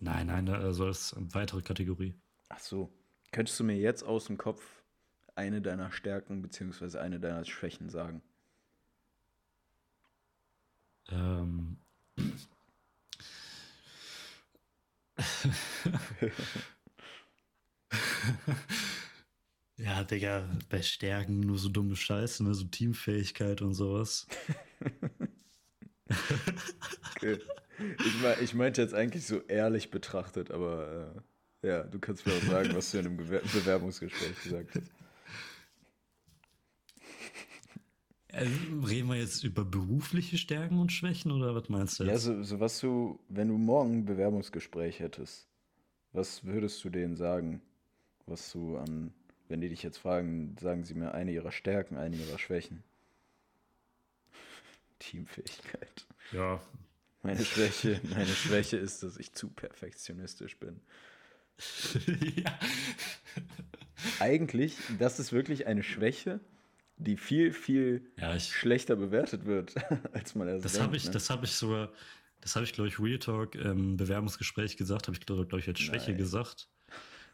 [0.00, 2.14] Nein, nein, also das ist eine weitere Kategorie.
[2.48, 2.92] Ach so.
[3.30, 4.62] Könntest du mir jetzt aus dem Kopf
[5.36, 6.98] eine deiner Stärken bzw.
[6.98, 8.22] eine deiner Schwächen sagen?
[11.10, 11.76] Ähm.
[19.76, 22.54] ja, Digga, bei Stärken nur so dumme Scheiße, ne?
[22.54, 24.26] so Teamfähigkeit und sowas.
[27.16, 27.38] okay.
[27.78, 31.22] Ich, mein, ich meinte jetzt eigentlich so ehrlich betrachtet, aber
[31.62, 34.95] äh, ja, du kannst mir auch sagen, was du in einem Gewer Bewerbungsgespräch gesagt hast.
[38.36, 38.52] Also,
[38.86, 42.12] reden wir jetzt über berufliche Stärken und Schwächen oder was meinst du jetzt?
[42.12, 45.48] Ja, so, so was du, wenn du morgen ein Bewerbungsgespräch hättest,
[46.12, 47.62] was würdest du denen sagen?
[48.26, 49.14] Was du an,
[49.48, 52.82] wenn die dich jetzt fragen, sagen sie mir eine ihrer Stärken, eine ihrer Schwächen.
[54.98, 56.06] Teamfähigkeit.
[56.32, 56.60] Ja,
[57.22, 60.82] meine Schwäche, meine Schwäche ist, dass ich zu perfektionistisch bin.
[62.36, 62.58] ja.
[64.20, 66.40] Eigentlich, das ist wirklich eine Schwäche,
[66.98, 69.74] die viel, viel ja, ich, schlechter bewertet wird,
[70.12, 71.10] als man erst Das habe ich, ne?
[71.10, 71.92] das ich sogar,
[72.40, 75.68] das habe ich, glaube ich, Real Talk im Bewerbungsgespräch gesagt, habe ich, glaube glaub ich,
[75.68, 76.18] als Schwäche Nein.
[76.18, 76.68] gesagt.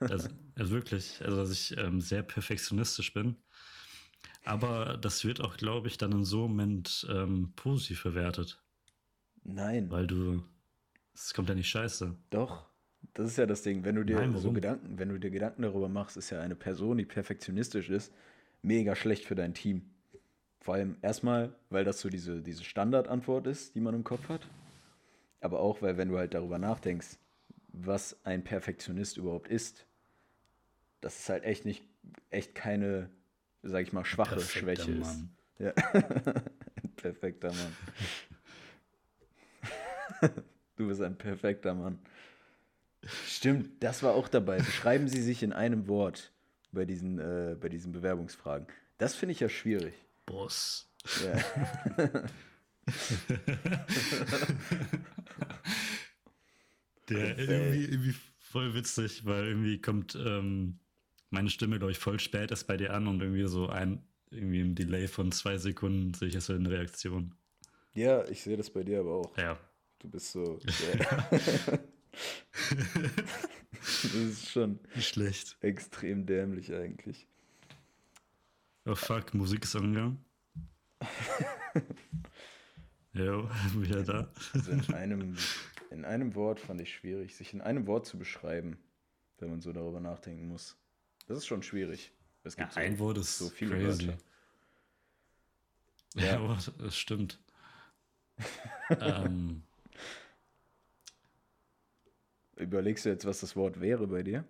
[0.00, 3.36] Also, also, wirklich, also dass ich ähm, sehr perfektionistisch bin.
[4.44, 8.60] Aber das wird auch, glaube ich, dann in so einem Moment ähm, positiv bewertet.
[9.44, 9.90] Nein.
[9.90, 10.42] Weil du.
[11.14, 12.16] Es kommt ja nicht scheiße.
[12.30, 12.66] Doch.
[13.14, 13.84] Das ist ja das Ding.
[13.84, 16.54] Wenn du dir Nein, so Gedanken, wenn du dir Gedanken darüber machst, ist ja eine
[16.54, 18.12] Person, die perfektionistisch ist,
[18.62, 19.90] mega schlecht für dein Team.
[20.60, 24.46] Vor allem erstmal, weil das so diese, diese Standardantwort ist, die man im Kopf hat.
[25.40, 27.18] Aber auch, weil wenn du halt darüber nachdenkst,
[27.72, 29.86] was ein Perfektionist überhaupt ist,
[31.00, 31.82] das ist halt echt nicht,
[32.30, 33.10] echt keine,
[33.62, 35.00] sag ich mal, schwache Perfekter Schwäche Mann.
[35.00, 35.24] ist.
[35.58, 35.72] Ja.
[36.82, 37.76] ein perfekter Mann.
[40.76, 41.98] du bist ein perfekter Mann.
[43.26, 44.58] Stimmt, das war auch dabei.
[44.58, 46.31] Beschreiben Sie sich in einem Wort
[46.72, 48.66] bei diesen, äh, bei diesen Bewerbungsfragen.
[48.98, 49.94] Das finde ich ja schwierig.
[50.26, 50.88] Boss.
[51.24, 51.44] Ja.
[57.08, 60.78] Der irgendwie, irgendwie voll witzig, weil irgendwie kommt ähm,
[61.30, 64.60] meine Stimme, glaube ich, voll spät erst bei dir an und irgendwie so ein, irgendwie
[64.60, 67.34] im Delay von zwei Sekunden sehe ich erst so eine Reaktion.
[67.94, 69.36] Ja, ich sehe das bei dir aber auch.
[69.36, 69.58] Ja,
[70.02, 70.58] Du bist so.
[73.72, 75.56] das ist schon Nicht schlecht.
[75.60, 77.26] extrem dämlich eigentlich.
[78.84, 80.24] Oh fuck, Musik ist angegangen.
[83.14, 84.32] Jo, wieder da.
[84.54, 85.36] Also in einem,
[85.90, 88.78] in einem Wort fand ich schwierig, sich in einem Wort zu beschreiben,
[89.38, 90.78] wenn man so darüber nachdenken muss.
[91.26, 92.10] Das ist schon schwierig.
[92.42, 94.06] Es Ja, gibt so, ein Wort ist so viele crazy.
[94.08, 94.18] Wörter.
[96.14, 96.36] Ja, Ja.
[96.40, 97.38] aber das stimmt.
[98.88, 99.62] ähm,
[102.62, 104.44] Überlegst du jetzt, was das Wort wäre bei dir?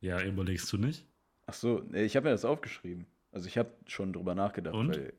[0.00, 1.06] ja, überlegst du nicht?
[1.46, 3.06] Ach so, ich habe mir das aufgeschrieben.
[3.30, 4.96] Also ich habe schon drüber nachgedacht, Und?
[4.96, 5.12] weil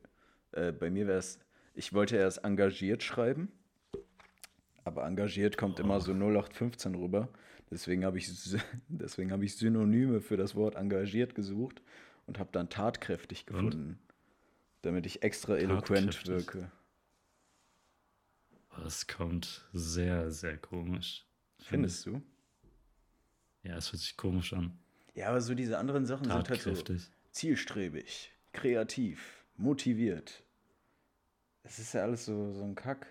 [0.52, 1.40] äh, bei mir wäre es,
[1.74, 3.50] ich wollte erst engagiert schreiben,
[4.84, 7.28] aber engagiert kommt immer so 0815 rüber.
[7.70, 8.30] Deswegen habe ich,
[8.88, 11.82] deswegen habe ich Synonyme für das Wort engagiert gesucht
[12.26, 13.98] und habe dann tatkräftig gefunden,
[14.82, 16.70] damit ich extra eloquent wirke.
[18.82, 21.26] Das kommt sehr, sehr komisch.
[21.64, 22.22] Findest du?
[23.62, 24.76] Ja, es hört sich komisch an.
[25.14, 26.74] Ja, aber so diese anderen Sachen sind halt so
[27.30, 30.42] zielstrebig, kreativ, motiviert.
[31.62, 33.06] Es ist ja alles so, so ein Kack.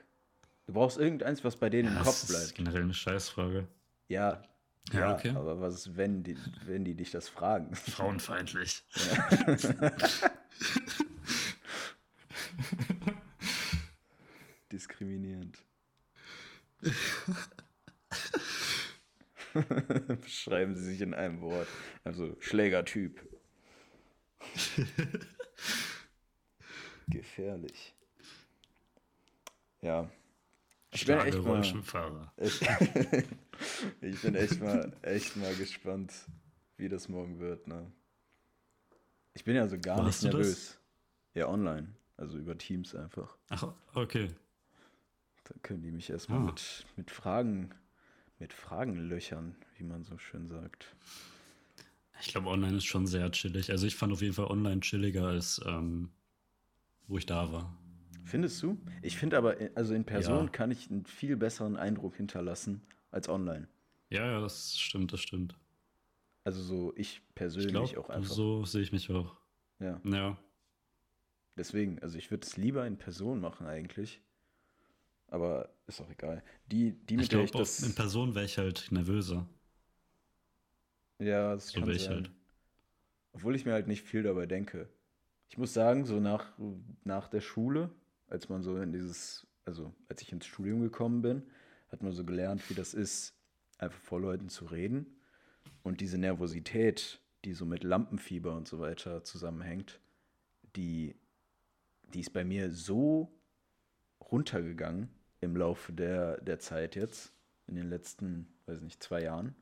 [0.68, 2.56] Du brauchst irgendeins, was bei denen Ja, im das Kopf ist bleibt.
[2.56, 3.68] generell eine Scheißfrage.
[4.08, 4.44] Ja,
[4.92, 5.30] Ja, ja, okay.
[5.32, 7.74] aber was ist, wenn die, wenn die dich das fragen?
[7.76, 8.84] Frauenfeindlich.
[14.72, 15.58] Diskriminierend.
[20.22, 21.68] Beschreiben sie sich in einem Wort.
[22.04, 23.22] Also Schlägertyp.
[27.08, 27.96] Gefährlich.
[29.82, 30.10] Ja.
[30.92, 31.62] Ich bin echt mal,
[32.38, 32.62] ich,
[34.02, 36.14] ich bin echt mal, echt mal gespannt,
[36.78, 37.68] wie das morgen wird.
[37.68, 37.92] Ne?
[39.34, 40.80] Ich bin ja so gar Warst nicht nervös.
[41.34, 41.96] Ja, online.
[42.16, 43.36] Also über Teams einfach.
[43.50, 44.30] Ach, okay.
[45.46, 46.44] Da können die mich erstmal Ah.
[46.44, 47.74] mit, mit Fragen,
[48.40, 50.96] mit Fragen löchern, wie man so schön sagt.
[52.22, 53.70] Ich glaube, online ist schon sehr chillig.
[53.72, 56.10] Also ich fand auf jeden Fall online chilliger als ähm,
[57.08, 57.78] wo ich da war.
[58.26, 58.78] Findest du?
[59.02, 60.52] Ich finde aber, äh, also in Person Ja.
[60.52, 63.68] kann ich einen viel besseren Eindruck hinterlassen als online.
[64.10, 65.58] Ja, ja, das stimmt, das stimmt.
[66.46, 68.34] Also so ich Ich persönlich glaube, auch einfach.
[68.34, 69.38] so sehe ich mich auch.
[69.80, 70.00] Ja.
[70.06, 70.38] Ja,
[71.56, 74.22] Deswegen, also ich würde es lieber in Person machen eigentlich.
[75.34, 76.44] Aber ist auch egal.
[76.68, 77.82] Die, die ich mit der ich das.
[77.82, 79.48] in Person wäre ich halt nervöser.
[81.18, 82.10] Ja, das So kann sein.
[82.14, 82.32] halt.
[83.32, 84.88] Obwohl ich mir halt nicht viel dabei denke.
[85.50, 86.54] Ich muss sagen, so nach,
[87.04, 87.90] nach der Schule,
[88.28, 91.42] als man so in dieses, also als ich ins Studium gekommen bin,
[91.92, 93.34] hat man so gelernt, wie das ist,
[93.80, 95.16] einfach vor Leuten zu reden.
[95.82, 100.00] Und diese Nervosität, die so mit Lampenfieber und so weiter zusammenhängt,
[100.76, 101.16] die,
[102.14, 103.34] die ist bei mir so
[104.22, 105.10] runtergegangen
[105.44, 107.34] im Laufe der, der Zeit jetzt,
[107.68, 109.56] in den letzten, weiß nicht, zwei Jahren,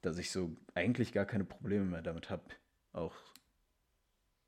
[0.00, 2.44] dass ich so eigentlich gar keine Probleme mehr damit habe,
[2.92, 3.14] auch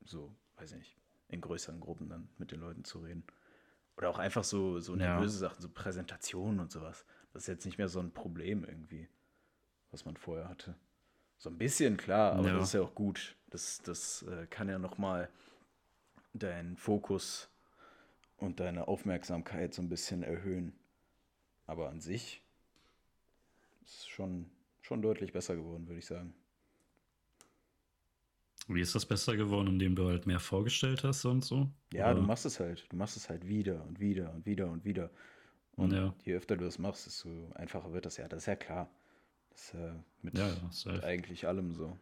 [0.03, 0.97] so, weiß ich nicht,
[1.29, 3.23] in größeren Gruppen dann mit den Leuten zu reden.
[3.97, 5.15] Oder auch einfach so, so Ja.
[5.15, 7.05] nervöse Sachen, so Präsentationen und sowas.
[7.33, 9.07] Das ist jetzt nicht mehr so ein Problem irgendwie,
[9.91, 10.75] was man vorher hatte.
[11.37, 12.55] So ein bisschen, klar, aber Ja.
[12.55, 13.35] das ist ja auch gut.
[13.49, 15.29] Das, das äh, kann ja nochmal
[16.33, 17.49] deinen Fokus
[18.37, 20.73] und deine Aufmerksamkeit so ein bisschen erhöhen.
[21.67, 22.41] Aber an sich
[23.83, 24.49] ist es schon,
[24.81, 26.33] schon deutlich besser geworden, würde ich sagen.
[28.67, 31.69] Wie ist das besser geworden, indem du halt mehr vorgestellt hast und so?
[31.93, 32.85] Ja, du Oder- machst es halt.
[32.91, 35.11] Du machst es halt wieder und wieder und wieder und wieder.
[35.75, 36.15] Und Ja.
[36.23, 38.27] je öfter du das machst, desto einfacher wird das ja.
[38.27, 38.89] Das ist ja klar.
[39.51, 40.49] Das ist ja mit, Ja,
[40.85, 41.97] mit eigentlich allem so.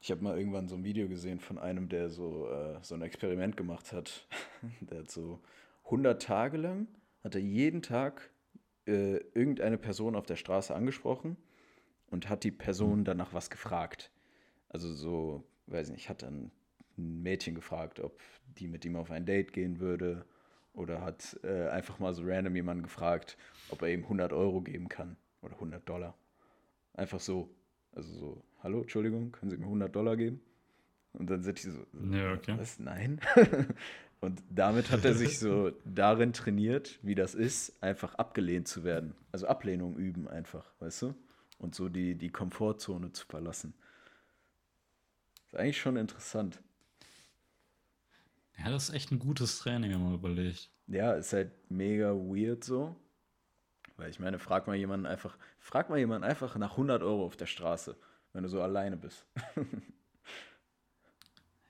[0.00, 3.02] Ich habe mal irgendwann so ein Video gesehen von einem, der so, äh, so ein
[3.02, 4.28] Experiment gemacht hat.
[4.80, 5.40] der hat so
[5.84, 6.86] 100 Tage lang,
[7.24, 8.30] hat er jeden Tag
[8.86, 11.36] äh, irgendeine Person auf der Straße angesprochen
[12.06, 14.10] und hat die Person danach was gefragt.
[14.68, 16.50] Also so, weiß nicht, hat dann
[16.96, 18.20] ein Mädchen gefragt, ob
[18.58, 20.24] die mit ihm auf ein Date gehen würde
[20.74, 23.36] oder hat äh, einfach mal so random jemanden gefragt,
[23.70, 26.16] ob er ihm 100 Euro geben kann oder 100 Dollar.
[26.94, 27.50] Einfach so.
[27.92, 30.40] Also so, hallo, Entschuldigung, können Sie mir 100 Dollar geben?
[31.12, 32.54] Und dann sind die so, Ja, okay.
[32.56, 32.78] was?
[32.78, 33.20] Nein.
[34.20, 39.14] Und damit hat er sich so darin trainiert, wie das ist, einfach abgelehnt zu werden.
[39.30, 41.14] Also Ablehnung üben einfach, weißt du?
[41.58, 43.74] Und so die, die Komfortzone zu verlassen.
[45.46, 46.60] Ist eigentlich schon interessant.
[48.58, 50.68] Ja, das ist echt ein gutes Training, wenn man überlegt.
[50.88, 52.96] Ja, ist halt mega weird so.
[53.96, 57.36] Weil ich meine, frag mal jemanden einfach, frag mal jemanden einfach nach 100 Euro auf
[57.36, 57.96] der Straße,
[58.32, 59.26] wenn du so alleine bist.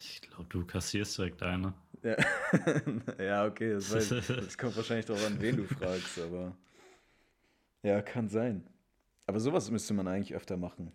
[0.01, 1.75] Ich glaube, du kassierst direkt eine.
[2.05, 2.17] Ja,
[3.19, 6.57] ja okay, das, weiß, das kommt wahrscheinlich darauf an, wen du fragst, aber
[7.83, 8.67] ja, kann sein.
[9.27, 10.93] Aber sowas müsste man eigentlich öfter machen.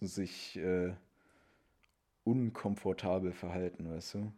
[0.00, 0.94] Sich äh,
[2.24, 4.32] unkomfortabel verhalten, weißt du?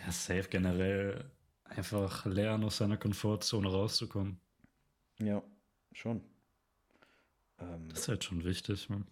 [0.00, 1.30] Ja, safe generell
[1.64, 4.40] einfach lernen, aus seiner Komfortzone rauszukommen.
[5.18, 5.42] Ja,
[5.92, 6.22] schon.
[7.60, 9.06] Ähm, das ist halt schon wichtig, man.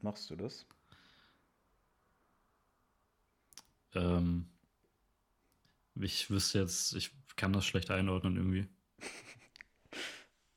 [0.00, 0.66] Machst du das?
[3.94, 4.46] Ähm,
[5.94, 8.68] ich wüsste jetzt, ich kann das schlecht einordnen irgendwie.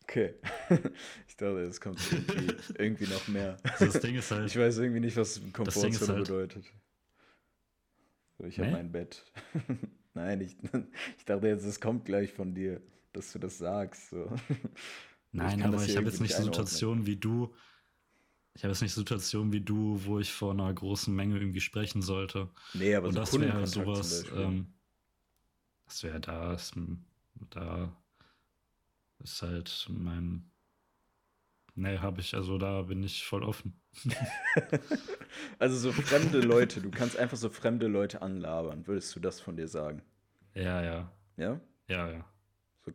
[0.04, 0.34] Okay.
[1.28, 3.58] ich dachte, es kommt irgendwie, irgendwie noch mehr.
[3.64, 4.48] Also das Ding ist halt.
[4.48, 6.66] Ich weiß irgendwie nicht, was Komfortzone halt, bedeutet.
[8.40, 8.74] ich habe nee?
[8.74, 9.24] mein Bett.
[10.16, 10.58] Nein, ich,
[11.18, 12.82] ich dachte jetzt, es kommt gleich von dir,
[13.14, 14.10] dass du das sagst.
[14.10, 14.36] So.
[15.32, 17.54] Nein, ich aber ich habe jetzt nicht so Situationen wie du.
[18.56, 22.02] Ich habe jetzt nicht Situationen wie du, wo ich vor einer großen Menge irgendwie sprechen
[22.02, 22.50] sollte.
[22.74, 24.26] Nee, aber Und so das wäre halt sowas.
[24.36, 24.74] Ähm,
[25.86, 26.58] das wäre da,
[27.50, 27.96] da
[29.20, 30.52] ist halt mein.
[31.76, 33.80] Nee, habe ich, also da bin ich voll offen.
[35.60, 39.56] also so fremde Leute, du kannst einfach so fremde Leute anlabern, würdest du das von
[39.56, 40.02] dir sagen?
[40.54, 41.12] Ja, ja.
[41.38, 41.60] Ja?
[41.88, 42.26] Ja, ja.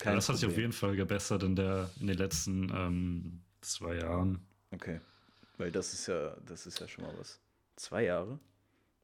[0.02, 3.96] Ja das hat sich auf jeden Fall gebessert in, der, in den letzten ähm, zwei
[3.96, 4.44] Jahren.
[4.70, 5.00] Okay.
[5.56, 7.40] Weil das ist ja, das ist ja schon mal was.
[7.76, 8.38] Zwei Jahre?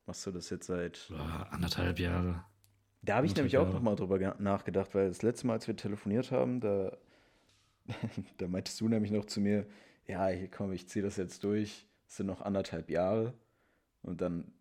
[0.07, 1.09] Machst du das jetzt seit.
[1.11, 2.45] Ja, anderthalb Jahre.
[3.03, 5.77] Da habe ich nämlich auch noch mal drüber nachgedacht, weil das letzte Mal, als wir
[5.77, 6.97] telefoniert haben, da
[8.39, 9.67] da meintest du nämlich noch zu mir,
[10.07, 13.35] ja, hier komm, ich ziehe das jetzt durch, es sind noch anderthalb Jahre
[14.03, 14.53] und dann,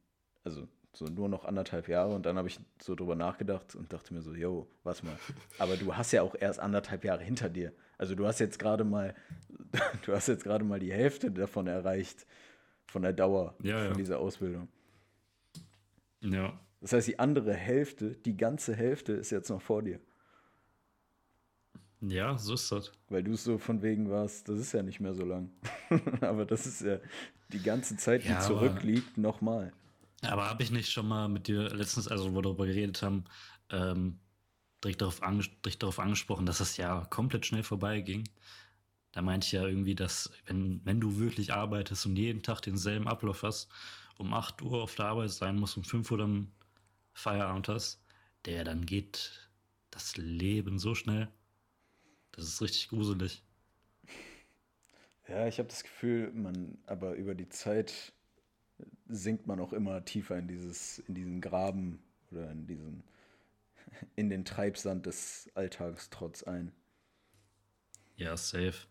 [0.43, 4.13] also so nur noch anderthalb Jahre und dann habe ich so drüber nachgedacht und dachte
[4.13, 5.17] mir so, yo, was mal,
[5.57, 7.73] aber du hast ja auch erst anderthalb Jahre hinter dir.
[7.97, 9.15] Also du hast jetzt gerade mal,
[10.05, 12.25] du hast jetzt gerade mal die Hälfte davon erreicht,
[12.87, 13.93] von der Dauer ja, von ja.
[13.93, 14.67] dieser Ausbildung.
[16.21, 16.59] Ja.
[16.81, 19.99] Das heißt, die andere Hälfte, die ganze Hälfte ist jetzt noch vor dir.
[22.01, 22.91] Ja, so ist das.
[23.09, 25.51] Weil du so von wegen warst, das ist ja nicht mehr so lang.
[26.21, 26.99] aber das ist ja
[27.49, 29.73] die ganze Zeit, die ja, zurückliegt, nochmal.
[30.21, 33.25] Aber habe ich nicht schon mal mit dir letztens, also wo wir darüber geredet haben,
[33.69, 34.19] ähm,
[34.83, 38.27] direkt, darauf direkt darauf angesprochen, dass das ja komplett schnell vorbeiging?
[39.11, 43.07] Da meinte ich ja irgendwie, dass wenn, wenn du wirklich arbeitest und jeden Tag denselben
[43.07, 43.69] Ablauf hast,
[44.17, 46.51] um 8 Uhr auf der Arbeit sein musst, um 5 Uhr dann
[47.13, 48.01] Feierabend hast,
[48.45, 49.49] der dann geht
[49.89, 51.29] das Leben so schnell.
[52.31, 53.43] Das ist richtig gruselig.
[55.27, 58.13] Ja, ich habe das Gefühl, man, aber über die Zeit
[59.07, 61.99] sinkt man auch immer tiefer in dieses, in diesen Graben
[62.31, 63.03] oder in diesen,
[64.15, 66.71] in den Treibsand des Alltags trotz ein.
[68.15, 68.87] Ja, safe.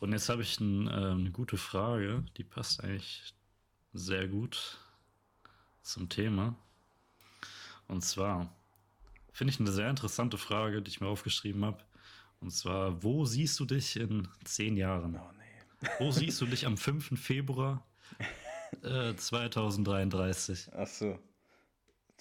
[0.00, 3.34] Und jetzt habe ich ein, äh, eine gute Frage, die passt eigentlich
[3.92, 4.78] sehr gut
[5.82, 6.56] zum Thema.
[7.88, 8.54] Und zwar
[9.32, 11.82] finde ich eine sehr interessante Frage, die ich mir aufgeschrieben habe.
[12.40, 15.16] Und zwar, wo siehst du dich in zehn Jahren?
[15.16, 15.88] Oh, nee.
[15.98, 17.18] Wo siehst du dich am 5.
[17.18, 17.86] Februar
[18.84, 20.70] äh, 2033?
[20.76, 21.18] Ach so.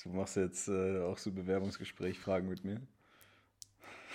[0.04, 2.82] Du machst jetzt äh, auch so Bewerbungsgespräch-Fragen mit mir?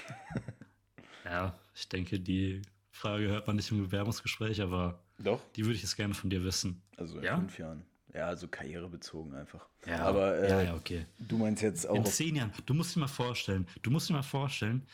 [1.25, 5.41] ja, ich denke, die Frage hört man nicht im Bewerbungsgespräch, aber Doch.
[5.57, 6.83] die würde ich jetzt gerne von dir wissen.
[6.97, 7.37] Also in ja?
[7.37, 7.85] fünf Jahren.
[8.13, 9.67] Ja, also karrierebezogen einfach.
[9.87, 11.07] Ja, aber äh, ja, ja, okay.
[11.19, 11.95] Du meinst jetzt auch.
[11.95, 12.53] In zehn Jahren.
[12.67, 14.87] Du musst dir mal vorstellen, du musst dir mal vorstellen,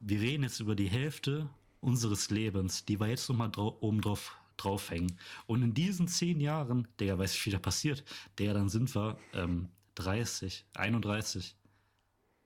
[0.00, 1.48] wir reden jetzt über die Hälfte
[1.80, 5.18] unseres Lebens, die wir jetzt nochmal drau oben drauf draufhängen.
[5.46, 8.04] Und in diesen zehn Jahren, der weiß, wie viel da passiert,
[8.38, 11.56] der dann sind wir ähm, 30, 31.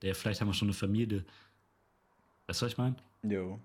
[0.03, 1.25] Der vielleicht haben wir schon eine Familie.
[2.47, 2.97] Weißt du, was ich meine?
[3.23, 3.61] Jo.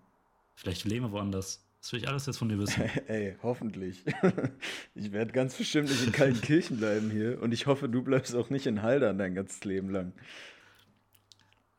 [0.56, 1.66] Vielleicht leben wir woanders.
[1.82, 2.84] Das will ich alles jetzt von dir wissen.
[3.08, 4.04] Ey, hoffentlich.
[4.94, 8.36] Ich werde ganz bestimmt nicht in kalten Kirchen bleiben hier und ich hoffe, du bleibst
[8.36, 10.14] auch nicht in Haldern dein ganzes Leben lang.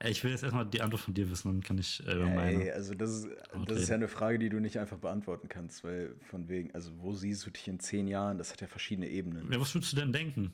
[0.05, 2.65] Ich will jetzt erstmal die Antwort von dir wissen, dann kann ich äh, meine.
[2.65, 3.29] Ey, also das ist,
[3.67, 6.91] das ist ja eine Frage, die du nicht einfach beantworten kannst, weil von wegen, also
[6.99, 8.38] wo siehst du dich in zehn Jahren?
[8.38, 9.51] Das hat ja verschiedene Ebenen.
[9.53, 10.53] Ja, was würdest du denn denken?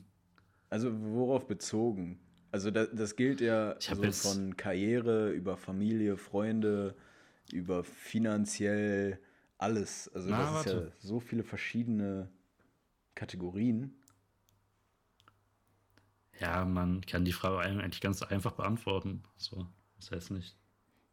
[0.69, 2.19] Also worauf bezogen?
[2.51, 6.95] Also das, das gilt ja so von Karriere über Familie, Freunde,
[7.51, 9.19] über finanziell
[9.57, 10.09] alles.
[10.13, 10.69] Also Na, das warte.
[10.69, 12.29] ist ja so viele verschiedene
[13.15, 13.95] Kategorien.
[16.39, 19.23] Ja, man kann die Frage eigentlich ganz einfach beantworten.
[19.37, 19.67] So,
[19.97, 20.55] das heißt nicht.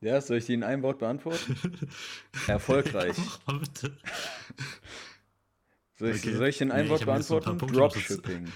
[0.01, 1.57] Ja, soll ich die in einem Wort beantworten?
[2.47, 3.16] Erfolgreich.
[3.49, 3.97] Ja, bitte.
[5.99, 6.35] Soll ich, okay.
[6.35, 7.59] soll ich in einem nee, Wort beantworten?
[7.59, 8.53] Dropshipping.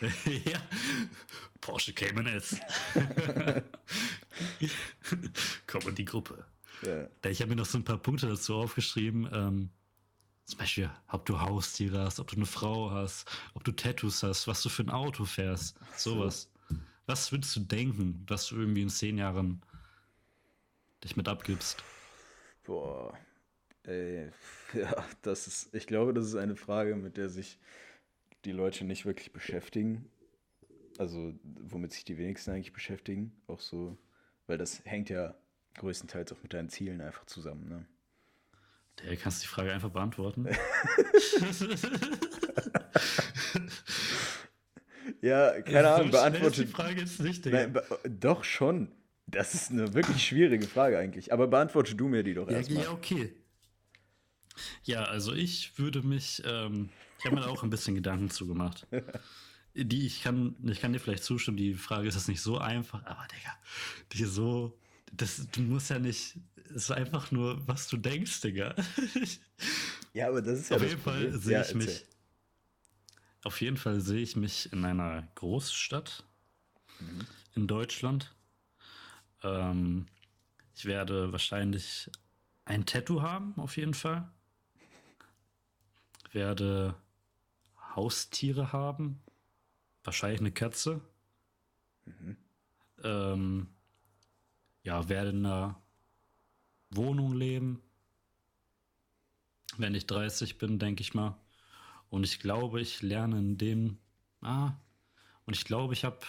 [0.44, 0.60] ja.
[1.60, 2.56] Porsche Cayman S.
[5.66, 6.44] Komm in die Gruppe.
[6.82, 7.08] Ja.
[7.28, 9.28] Ich habe mir noch so ein paar Punkte dazu aufgeschrieben.
[9.32, 9.70] Ähm,
[10.46, 14.46] Zum Beispiel, ob du Haustiere hast, ob du eine Frau hast, ob du Tattoos hast,
[14.46, 16.48] was du für ein Auto fährst, sowas.
[17.06, 19.60] Was würdest du denken, was du irgendwie in zehn Jahren
[21.02, 21.84] dich mit abgibst?
[22.64, 23.18] Boah.
[23.82, 24.30] Ey,
[24.72, 27.58] ja, das ist, ich glaube, das ist eine Frage, mit der sich
[28.44, 30.08] die Leute nicht wirklich beschäftigen.
[30.98, 33.32] Also, womit sich die wenigsten eigentlich beschäftigen.
[33.48, 33.98] Auch so,
[34.46, 35.34] weil das hängt ja
[35.74, 37.86] größtenteils auch mit deinen Zielen einfach zusammen, ne?
[39.04, 40.46] Der kannst du die Frage einfach beantworten.
[45.20, 46.64] ja, keine Ahnung, so beantworte.
[46.64, 47.66] die Frage jetzt nicht, Digga.
[47.66, 48.92] Nein, doch schon.
[49.26, 51.32] Das ist eine wirklich schwierige Frage eigentlich.
[51.32, 52.84] Aber beantworte du mir die doch Ja, erstmal.
[52.84, 53.34] ja, okay.
[54.84, 56.88] Ja, also ich würde mich, ähm,
[57.18, 58.86] ich habe mir da auch ein bisschen Gedanken zugemacht.
[59.78, 63.04] Die, ich kann, ich kann dir vielleicht zustimmen, die Frage ist jetzt nicht so einfach,
[63.04, 63.50] aber Digga,
[64.12, 64.72] die so,
[65.12, 66.36] das, du musst ja nicht,
[66.66, 68.74] es ist einfach nur, was du denkst, Digga.
[70.12, 71.40] Ja, aber das ist ja Auf jeden Fall Problem.
[71.40, 72.06] sehe Ja, ich mich,
[73.44, 76.24] auf jeden Fall sehe ich mich in einer Großstadt
[76.98, 77.26] Mhm.
[77.54, 78.34] in Deutschland.
[79.42, 80.06] Ähm,
[80.74, 82.10] ich werde wahrscheinlich
[82.64, 84.28] ein Tattoo haben, auf jeden Fall.
[86.32, 86.94] Werde
[87.94, 89.22] Haustiere haben,
[90.04, 91.00] wahrscheinlich eine Katze.
[92.04, 92.36] Mhm.
[93.02, 93.68] Ähm,
[94.86, 95.80] ja, werde in einer
[96.90, 97.82] Wohnung leben,
[99.76, 101.36] wenn ich 30 bin, denke ich mal.
[102.08, 103.98] Und ich glaube, ich lerne in dem.
[104.40, 104.72] Ah,
[105.44, 106.20] und ich glaube, ich habe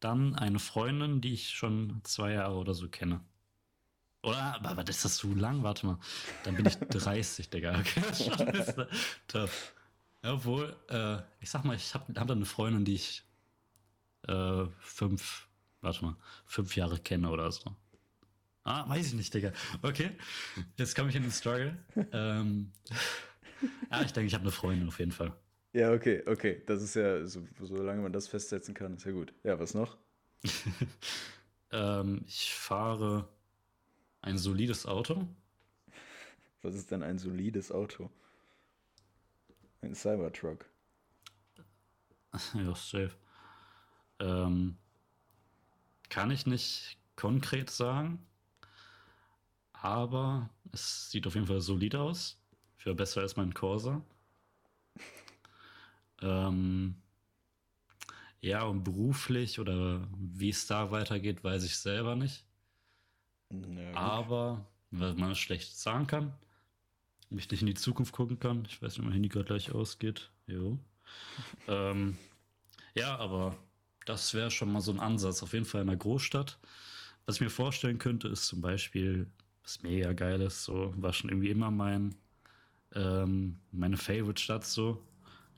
[0.00, 3.20] dann eine Freundin, die ich schon zwei Jahre oder so kenne.
[4.22, 5.98] Oder, aber, aber das ist das zu lang, warte mal.
[6.42, 7.78] Dann bin ich 30, Digga.
[7.78, 8.00] Okay,
[8.58, 8.76] ist
[9.28, 9.74] tough.
[10.22, 13.22] Ja, Obwohl, äh, ich sag mal, ich habe hab dann eine Freundin, die ich
[14.26, 15.48] äh, fünf,
[15.84, 16.16] warte mal,
[16.46, 17.74] fünf Jahre kenne oder so.
[18.64, 19.52] Ah, weiß ich nicht, Digga.
[19.82, 20.10] Okay,
[20.76, 21.76] jetzt komme ich in den Struggle.
[22.12, 22.72] ähm,
[23.90, 25.32] ja, ich denke, ich habe eine Freundin auf jeden Fall.
[25.72, 26.62] Ja, okay, okay.
[26.66, 29.34] Das ist ja, so, solange man das festsetzen kann, ist ja gut.
[29.44, 29.96] Ja, was noch?
[31.74, 33.28] Ähm, ich fahre
[34.22, 35.26] ein solides Auto.
[36.62, 38.10] Was ist denn ein solides Auto?
[39.80, 40.66] Ein Cybertruck.
[42.54, 43.10] ja, safe.
[44.20, 44.76] Ähm,
[46.14, 48.24] kann ich nicht konkret sagen,
[49.72, 52.38] aber es sieht auf jeden Fall solid aus.
[52.76, 54.00] Für besser als mein Corsa.
[56.22, 56.94] ähm,
[58.40, 62.44] ja, und beruflich oder wie es da weitergeht, weiß ich selber nicht.
[63.48, 63.66] Gut.
[63.94, 66.32] Aber, weil man es schlecht sagen kann,
[67.30, 68.64] und ich nicht in die Zukunft gucken kann.
[68.68, 70.30] Ich weiß nicht, ob mein Handy gerade gleich ausgeht.
[70.46, 70.78] Jo.
[71.66, 72.16] ähm,
[72.94, 73.58] ja, aber
[74.04, 75.42] das wäre schon mal so ein Ansatz.
[75.42, 76.58] Auf jeden Fall in einer Großstadt.
[77.26, 79.28] Was ich mir vorstellen könnte, ist zum Beispiel,
[79.62, 82.14] was mega geil ist, so, war schon irgendwie immer mein,
[82.94, 85.02] ähm, meine Favorite-Stadt so.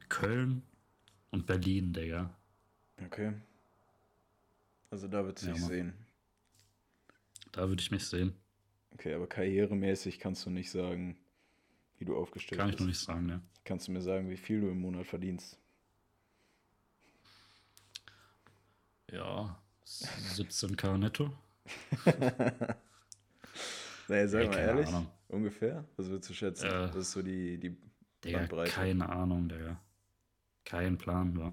[0.09, 0.63] Köln
[1.31, 2.35] und Berlin, Digga.
[3.05, 3.33] Okay.
[4.91, 5.95] Also da wird Ja, sich sehen.
[7.53, 8.35] Da würde ich mich sehen.
[8.95, 11.17] Okay, aber karrieremäßig kannst du nicht sagen,
[11.99, 12.81] wie du aufgestellt Kann ich bist.
[12.81, 13.43] noch nicht sagen, ne?
[13.65, 15.59] Kannst du mir sagen, wie viel du im Monat verdienst?
[19.11, 21.33] Ja, 17k netto.
[24.09, 25.11] Naja, sag Ey, mal ehrlich, Ahnung.
[25.29, 25.85] ungefähr?
[25.97, 26.67] Was würdest du schätzen?
[26.67, 27.77] Äh, das ist so die, die
[28.25, 28.71] Digga, Bandbreite.
[28.71, 29.81] keine Ahnung, Digga.
[30.65, 31.53] Kein Plan, wa?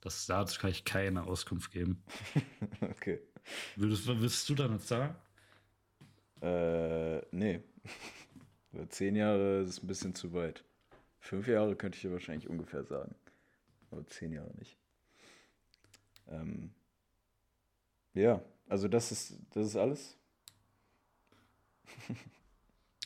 [0.00, 2.02] Das, dazu kann ich keine Auskunft geben.
[2.80, 3.20] Okay.
[3.76, 5.16] Würdest, würdest du damit sagen?
[6.42, 7.62] Äh, nee.
[8.90, 10.64] Zehn Jahre ist ein bisschen zu weit.
[11.20, 13.14] Fünf Jahre könnte ich dir wahrscheinlich ungefähr sagen.
[13.90, 14.76] Aber zehn Jahre nicht.
[16.28, 16.74] Ähm,
[18.14, 20.16] ja, also das ist, das ist alles.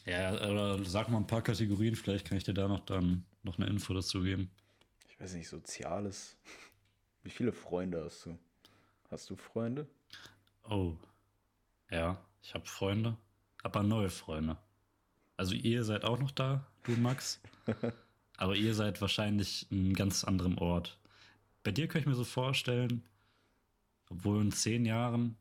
[0.05, 3.59] Ja, oder sag mal ein paar Kategorien, vielleicht kann ich dir da noch dann noch
[3.59, 4.51] eine Info dazu geben.
[5.09, 6.37] Ich weiß nicht, Soziales.
[7.23, 8.37] Wie viele Freunde hast du?
[9.11, 9.87] Hast du Freunde?
[10.69, 10.95] Oh.
[11.91, 13.17] Ja, ich habe Freunde,
[13.63, 14.57] aber neue Freunde.
[15.37, 17.41] Also ihr seid auch noch da, du Max.
[18.37, 20.99] aber ihr seid wahrscheinlich in einem ganz anderen Ort.
[21.63, 23.05] Bei dir kann ich mir so vorstellen,
[24.13, 25.37] obwohl in zehn Jahren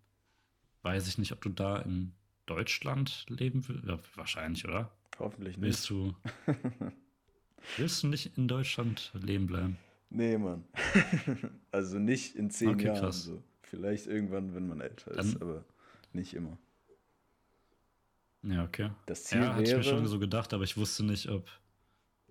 [0.84, 2.14] weiß ich nicht, ob du da in
[2.48, 3.86] Deutschland leben willst.
[3.88, 4.92] Ja, wahrscheinlich, oder?
[5.20, 5.66] Hoffentlich nicht.
[5.66, 6.16] Willst du,
[7.78, 9.78] willst du nicht in Deutschland leben bleiben?
[10.10, 10.64] Nee, Mann.
[11.72, 13.24] also nicht in zehn Okay, Jahren krass.
[13.24, 13.44] so.
[13.62, 15.64] Vielleicht irgendwann, wenn man älter Dann- ist, aber
[16.14, 16.58] nicht immer.
[18.44, 18.90] Ja, okay.
[19.06, 21.48] Das Ziel Ja, hatte ich mir schon so gedacht, aber ich wusste nicht, ob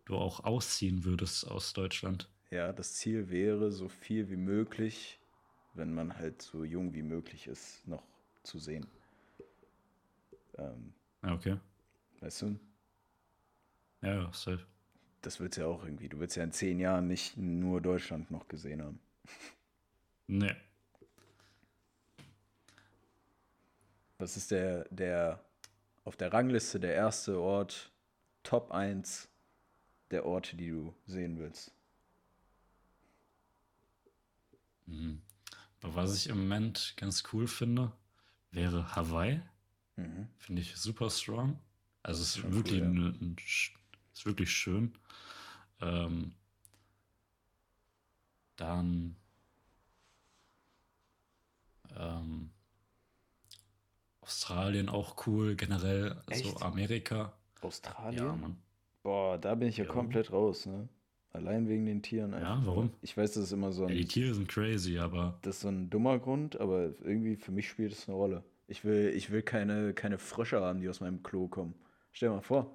[0.07, 2.29] du auch ausziehen würdest aus Deutschland.
[2.51, 5.20] ja, das Ziel wäre, so viel wie möglich,
[5.75, 8.03] wenn man halt so jung wie möglich ist, noch
[8.43, 8.87] zu sehen.
[10.59, 10.93] Ähm,
[11.23, 11.59] Ja, okay.
[12.21, 12.59] weißt du?
[14.03, 14.67] Ja, ja, safe.
[15.23, 16.09] Das wird's ja auch irgendwie.
[16.09, 19.01] Du willst ja in zehn Jahren nicht nur Deutschland noch gesehen haben.
[20.29, 20.55] Nee.
[24.19, 25.45] Was ist der, der
[26.05, 27.91] auf der Rangliste der erste Ort,
[28.43, 29.29] Top 1
[30.11, 31.73] der Orte, die du sehen willst?
[34.87, 35.23] Mhm.
[35.83, 37.93] Aber was ich im Moment ganz cool finde,
[38.51, 39.41] wäre Hawaii.
[39.97, 40.29] Mhm.
[40.39, 41.59] Finde ich super strong.
[42.03, 42.89] Also es ist Schon wirklich, cool, ja.
[42.89, 43.37] ne- ein,
[44.13, 44.95] ist wirklich schön.
[45.81, 46.35] Ähm,
[48.57, 49.17] dann
[51.97, 52.51] ähm,
[54.23, 56.63] Australien auch cool, generell so Echt?
[56.63, 57.33] Amerika.
[57.61, 58.25] Australien?
[58.25, 58.63] Ja, Mann.
[59.03, 59.91] Boah, da bin ich ja Ja.
[59.91, 60.89] komplett raus, ne?
[61.33, 62.67] Allein wegen den Tieren einfach.
[62.67, 62.91] warum?
[63.03, 65.63] Ich weiß, das ist immer so Ja, die ein, Tiere sind crazy, aber das ist
[65.63, 68.43] so ein dummer Grund, aber irgendwie für mich spielt es eine Rolle.
[68.67, 71.75] Ich will, ich will keine, keine Frösche haben, die aus meinem Klo kommen.
[72.13, 72.75] Stell dir mal vor,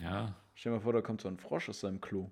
[0.00, 2.30] ja, stell dir mal vor, da kommt so ein Frosch aus seinem Klo.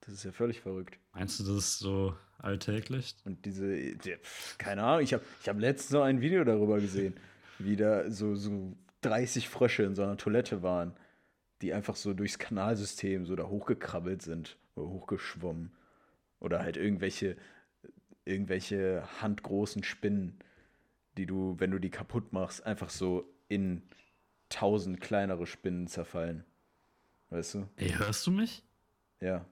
[0.00, 0.98] Das ist ja völlig verrückt.
[1.12, 3.16] meinst du das ist so alltäglich?
[3.24, 3.96] Und diese,
[4.56, 7.14] keine Ahnung, ich habe ich hab letztens noch ein Video darüber gesehen,
[7.58, 10.94] wie da so, so 30 Frösche in so einer Toilette waren,
[11.62, 15.72] die einfach so durchs Kanalsystem so da hochgekrabbelt sind oder hochgeschwommen.
[16.40, 17.36] Oder halt irgendwelche,
[18.24, 20.38] irgendwelche handgroßen Spinnen,
[21.16, 23.82] die du, wenn du die kaputt machst, einfach so in
[24.48, 26.44] tausend kleinere Spinnen zerfallen.
[27.30, 27.68] Weißt du?
[27.76, 28.62] Ey, hörst du mich?
[29.20, 29.44] Ja.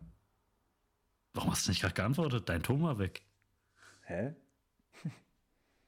[1.34, 2.48] Warum hast du nicht gerade geantwortet?
[2.48, 3.22] Dein Ton war weg.
[4.02, 4.34] Hä?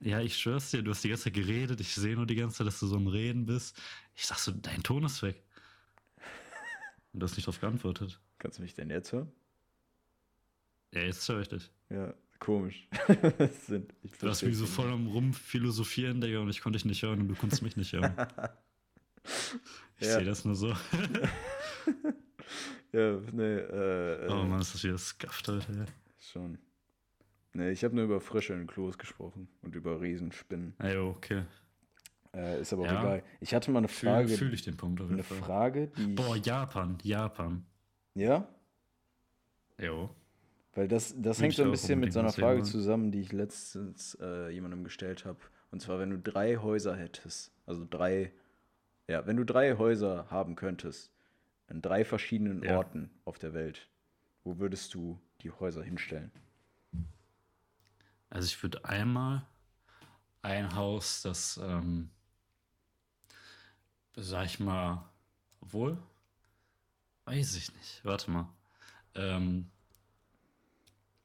[0.00, 1.80] Ja, ich schwör's dir, du hast die ganze Zeit geredet.
[1.80, 3.76] Ich sehe nur die ganze Zeit, dass du so am Reden bist.
[4.14, 5.42] Ich sag so, dein Ton ist weg.
[7.12, 8.20] Und du hast nicht drauf geantwortet.
[8.38, 9.30] Kannst du mich denn jetzt hören?
[10.92, 11.70] Ja, jetzt höre ich dich.
[11.90, 12.88] Ja, komisch.
[13.66, 17.20] Sind, Du warst wie so voll am Rumphilosophieren, Digga, und ich konnte dich nicht hören
[17.20, 18.14] und du konntest mich nicht hören.
[20.00, 20.14] Ich Ja.
[20.16, 20.74] sehe das nur so.
[22.92, 25.86] Ja, nee, äh, äh Oh Mann, ist das wieder skafft, Alter.
[26.18, 26.56] schon.
[27.52, 30.74] Nee, ich habe nur über Frische in Klos gesprochen und über Riesenspinnen.
[30.78, 31.44] Ey, okay.
[32.38, 33.00] Äh, ist aber auch Ja.
[33.00, 33.22] egal.
[33.40, 35.38] Ich hatte mal eine Fühle Frage, fühl ich den Punkt auf jeden eine Fall.
[35.38, 37.66] Frage, die Boah, Japan, Japan.
[38.14, 38.46] ja,
[39.80, 40.10] Jo.
[40.74, 43.32] weil das, das Will hängt so ein bisschen mit so einer Frage zusammen, die ich
[43.32, 45.38] letztens äh, jemandem gestellt habe.
[45.72, 48.32] Und zwar, wenn du drei Häuser hättest, also drei,
[49.08, 51.12] ja, wenn du drei Häuser haben könntest,
[51.66, 52.76] an drei verschiedenen Ja.
[52.76, 53.88] Orten auf der Welt,
[54.44, 56.30] wo würdest du die Häuser hinstellen?
[58.30, 59.44] Also ich würde einmal
[60.42, 62.10] ein Haus, das, ähm,
[64.20, 65.04] sag ich mal,
[65.60, 65.98] obwohl,
[67.24, 68.48] weiß ich nicht, warte mal.
[69.14, 69.70] Ähm,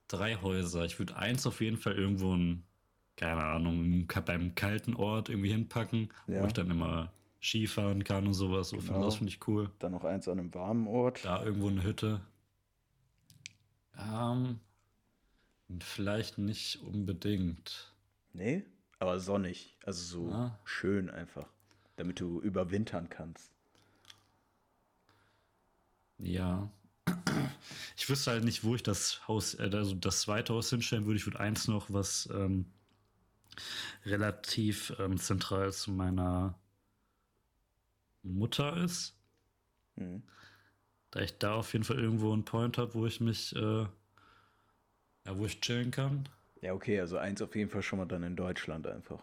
[0.07, 0.85] drei Häuser.
[0.85, 2.63] Ich würde eins auf jeden Fall irgendwo in,
[3.15, 6.41] keine Ahnung, beim kalten Ort irgendwie hinpacken, Ja.
[6.41, 8.69] wo ich dann immer Skifahren kann und sowas.
[8.69, 9.03] So, Genau.
[9.03, 9.69] Das finde ich cool.
[9.79, 11.25] Dann noch eins an einem warmen Ort.
[11.25, 12.21] Da irgendwo eine Hütte.
[13.97, 14.59] Ähm,
[15.79, 17.93] vielleicht nicht unbedingt.
[18.33, 18.63] Nee,
[18.99, 19.77] aber sonnig.
[19.85, 20.59] Also so Ah.
[20.63, 21.47] schön einfach.
[21.95, 23.51] Damit du überwintern kannst.
[26.17, 26.69] Ja.
[27.95, 31.17] Ich wüsste halt nicht, wo ich das Haus, äh, also das zweite Haus hinstellen würde.
[31.17, 32.65] Ich würde eins noch, was ähm,
[34.05, 36.59] relativ ähm, zentral zu meiner
[38.23, 39.15] Mutter ist.
[39.95, 40.23] Mhm.
[41.11, 43.85] Da ich da auf jeden Fall irgendwo einen Point habe, wo ich mich, äh,
[45.25, 46.27] ja, wo ich chillen kann.
[46.61, 49.21] Ja, okay, also eins auf jeden Fall schon mal dann in Deutschland einfach.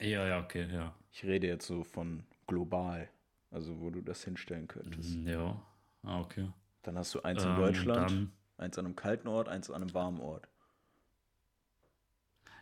[0.00, 0.94] Ja, ja, okay, ja.
[1.12, 3.08] Ich rede jetzt so von global.
[3.50, 5.16] Also wo du das hinstellen könntest.
[5.16, 5.62] Mhm, Ja,
[6.02, 6.48] ah, okay.
[6.82, 9.94] Dann hast du eins in Ähm, Deutschland, eins an einem kalten Ort, eins an einem
[9.94, 10.48] warmen Ort.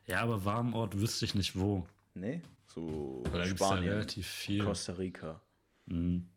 [0.07, 1.87] Ja, aber warmen Ort wüsste ich nicht wo.
[2.15, 2.41] Nee?
[2.67, 4.65] So Weil Spanien, relativ viel.
[4.65, 5.41] Costa Rica,
[5.87, 6.29] Mhm.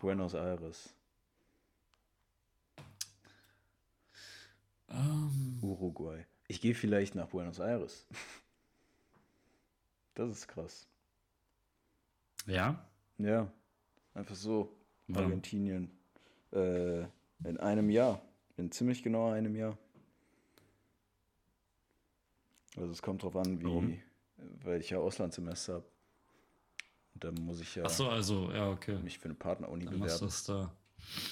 [0.00, 0.94] Buenos Aires,
[4.88, 6.24] Ähm, Uruguay.
[6.46, 8.06] Ich gehe vielleicht nach Buenos Aires.
[10.14, 10.86] Das ist krass.
[12.46, 12.84] ja,
[13.18, 13.50] Ja,
[14.14, 14.74] einfach so.
[15.08, 15.16] Ja.
[15.16, 15.90] Argentinien.
[16.52, 17.02] Äh,
[17.44, 18.22] in einem Jahr.
[18.56, 19.76] In ziemlich genau einem Jahr.
[22.76, 23.98] Also es kommt drauf an, wie, Warum?
[24.62, 25.84] weil ich ja Auslandssemester habe.
[27.14, 28.98] Und dann muss ich ja ach so, also, ja, okay.
[28.98, 30.26] mich für eine Partneruni Dann machst bewerben.
[30.26, 30.72] das da.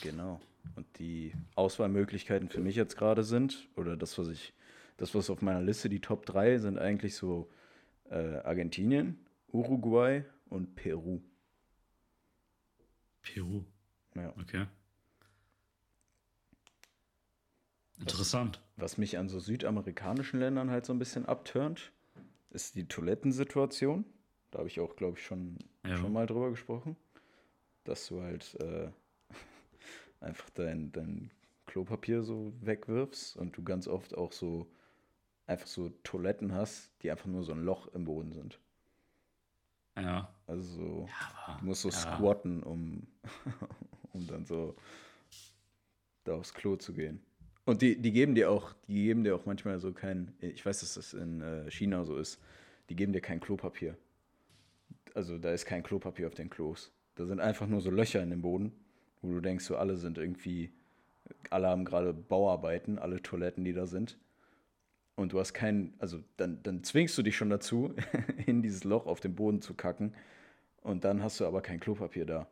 [0.03, 0.41] Genau.
[0.77, 4.53] Und die Auswahlmöglichkeiten für mich jetzt gerade sind, oder das, was ich,
[4.97, 7.51] das, was auf meiner Liste, die Top 3, sind eigentlich so
[8.11, 11.21] äh, Argentinien, Uruguay und Peru.
[13.23, 13.63] Peru,
[14.15, 14.31] Ja.
[14.41, 14.67] okay.
[18.01, 18.61] Interessant.
[18.77, 21.93] Was mich an so südamerikanischen Ländern halt so ein bisschen abturnt,
[22.51, 24.05] ist die Toilettensituation.
[24.51, 25.97] Da habe ich auch, glaube ich, schon, Ja.
[25.97, 26.97] schon mal drüber gesprochen.
[27.85, 28.91] dass du halt äh,
[30.21, 31.33] einfach dein, dein
[31.67, 34.71] Klopapier so wegwirfst und du ganz oft auch so
[35.47, 38.59] einfach so Toiletten hast, die einfach nur so ein Loch im Boden sind.
[39.97, 40.35] Ja.
[40.47, 41.95] Also so, Ja, du musst so ja.
[41.95, 43.07] squatten, um,
[44.13, 44.77] um dann so
[46.25, 47.21] da aufs Klo zu gehen.
[47.65, 50.81] Und die, die geben dir auch, die geben dir auch manchmal so kein, ich weiß,
[50.81, 52.41] dass das in äh, China so ist,
[52.89, 53.97] die geben dir kein Klopapier.
[55.15, 56.93] Also da ist kein Klopapier auf den Klos.
[57.15, 58.73] Da sind einfach nur so Löcher in dem Boden,
[59.21, 60.73] wo du denkst, so alle sind irgendwie,
[61.51, 64.19] alle haben gerade Bauarbeiten, alle Toiletten, die da sind.
[65.15, 67.95] Und du hast keinen, also dann, dann zwingst du dich schon dazu,
[68.47, 70.15] in dieses Loch auf dem Boden zu kacken.
[70.81, 72.49] Und dann hast du aber kein Klopapier da.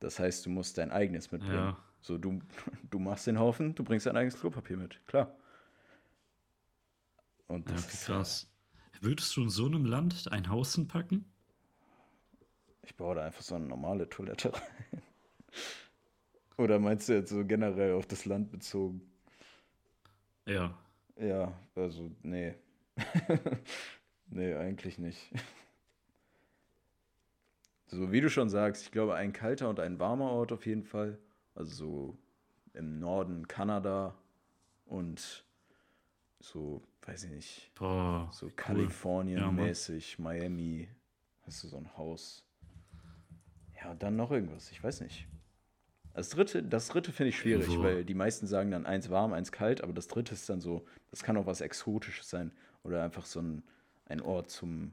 [0.00, 1.54] Das heißt, du musst dein eigenes mitbringen.
[1.54, 1.84] Ja.
[2.00, 2.40] So, du,
[2.90, 5.04] du machst den Haufen, du bringst dein eigenes Klopapier mit.
[5.06, 5.34] Klar.
[7.46, 8.50] Und Ja, das okay, ist, krass.
[9.00, 11.24] Würdest du in so einem Land ein Haus hinpacken?
[12.88, 14.62] ich baue da einfach so eine normale Toilette rein.
[16.56, 19.02] Oder meinst du jetzt so generell auf das Land bezogen?
[20.46, 20.76] Ja.
[21.18, 22.54] Ja, also, nee.
[24.28, 25.30] nee, eigentlich nicht.
[27.90, 30.82] So wie du schon sagst, ich glaube, ein kalter und ein warmer Ort auf jeden
[30.82, 31.18] Fall.
[31.54, 32.18] Also so
[32.74, 34.14] im Norden Kanada
[34.84, 35.46] und
[36.38, 38.28] so, weiß ich nicht, Boah.
[38.30, 38.52] so cool.
[38.56, 40.86] Kalifornien-mäßig, Miami,
[41.46, 42.46] hast du so ein Haus.
[43.80, 45.26] Ja, und dann noch irgendwas, ich weiß nicht.
[46.18, 47.84] Das dritte, das dritte finde ich schwierig, Irgendwo.
[47.84, 50.84] weil die meisten sagen dann eins warm, eins kalt, aber das dritte ist dann so,
[51.12, 52.50] das kann auch was Exotisches sein
[52.82, 53.62] oder einfach so ein,
[54.06, 54.92] ein Ort zum,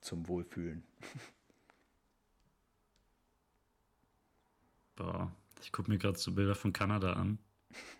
[0.00, 0.82] zum Wohlfühlen.
[4.96, 5.30] Boah.
[5.62, 7.38] Ich gucke mir gerade so Bilder von Kanada an.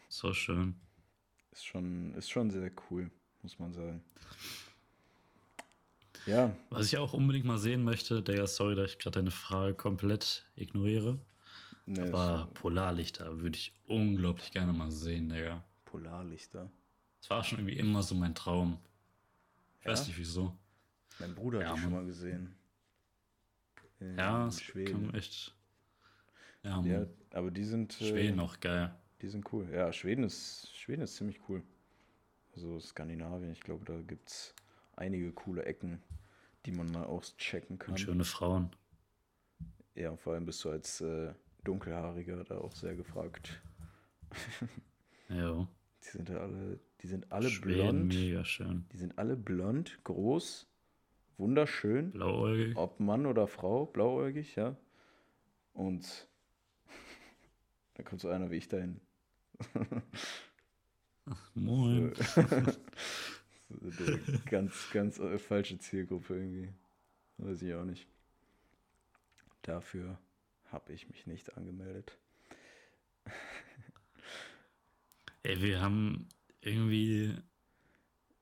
[0.09, 0.75] So schön.
[1.53, 3.09] Ist schon, ist schon sehr cool,
[3.43, 4.03] muss man sagen.
[6.27, 9.75] Ja, Was ich auch unbedingt mal sehen möchte, Digga, sorry, dass ich gerade deine Frage
[9.75, 11.20] komplett ignoriere.
[11.87, 15.62] Ne, Aber Polarlichter würde ich unglaublich gerne mal sehen, Digga.
[15.85, 16.70] Polarlichter.
[17.20, 18.78] Das war schon irgendwie immer so mein Traum.
[19.80, 20.07] Ich weiß Ja?
[20.09, 20.57] nicht wieso.
[21.18, 22.55] Mein Bruder Ja, hat die schon mal gesehen.
[24.01, 25.07] In Ja, es Schweden.
[25.09, 25.55] kam echt.
[26.62, 28.95] Ja, Ja, aber die sind, äh, Schweden auch geil.
[29.20, 29.68] die sind cool.
[29.70, 31.62] Ja, Schweden ist, Schweden ist ziemlich cool.
[32.55, 34.55] Also Skandinavien, ich glaube, da gibt es
[34.97, 36.03] einige coole Ecken,
[36.66, 37.93] die man mal auschecken kann.
[37.93, 38.70] Und schöne Frauen.
[39.95, 41.32] Ja, vor allem bist du als äh,
[41.64, 43.60] Dunkelhaariger da auch sehr gefragt.
[45.28, 45.66] Ja.
[46.04, 48.14] Die sind ja alle, die sind alle Schweden, blond.
[48.14, 48.84] mega schön.
[48.92, 50.68] Die sind alle blond, groß,
[51.38, 52.10] wunderschön.
[52.10, 52.76] Blauäugig.
[52.76, 54.76] Ob Mann oder Frau, blauäugig, ja.
[55.72, 56.28] Und
[57.94, 59.00] da kommt so einer wie ich dahin.
[61.54, 62.12] Moin.
[63.70, 66.68] Der ganz, ganz äh, falsche Zielgruppe irgendwie.
[67.38, 68.06] Weiß ich auch nicht.
[69.62, 70.18] Dafür
[70.75, 72.18] habe ich mich nicht angemeldet.
[75.43, 76.29] Ey, wir haben
[76.61, 77.35] irgendwie.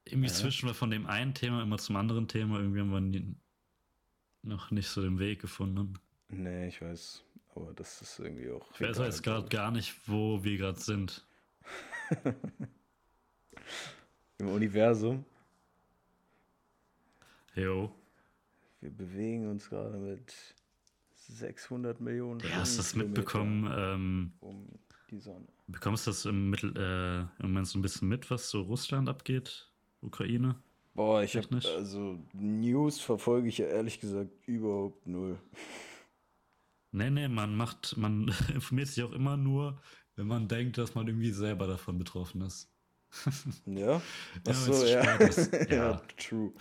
[0.05, 0.35] Irgendwie Ja.
[0.35, 2.59] switchen wir von dem einen Thema immer zum anderen Thema.
[2.59, 3.23] Irgendwie haben wir
[4.43, 5.95] noch nicht so den Weg gefunden.
[6.29, 7.25] Nee, ich weiß.
[7.55, 8.69] Aber das ist irgendwie auch.
[8.75, 11.25] Ich weiß jetzt gerade gar nicht, wo wir gerade sind.
[14.39, 15.25] Im Universum.
[17.55, 17.95] Jo.
[18.81, 20.35] Wir bewegen uns gerade mit
[21.39, 23.71] 600 Millionen Ja, hast du das mitbekommen?
[23.75, 24.69] Ähm, Um
[25.11, 25.47] die Sonne.
[25.67, 29.09] bekommst du das im, Mittel, äh, im Moment so ein bisschen mit, was so Russland
[29.09, 29.71] abgeht?
[30.01, 30.63] Ukraine?
[30.95, 31.67] Boah, ich habe Technisch?
[31.67, 35.39] also News verfolge ich ja ehrlich gesagt überhaupt null.
[36.91, 39.81] Nee, nee, man macht, man informiert sich auch immer nur,
[40.17, 42.71] wenn man denkt, dass man irgendwie selber davon betroffen ist.
[43.67, 44.01] Ja?
[44.47, 45.03] Ja, Achso, ja.
[45.05, 45.77] spät ist, ja.
[45.77, 46.03] ja.
[46.17, 46.53] true.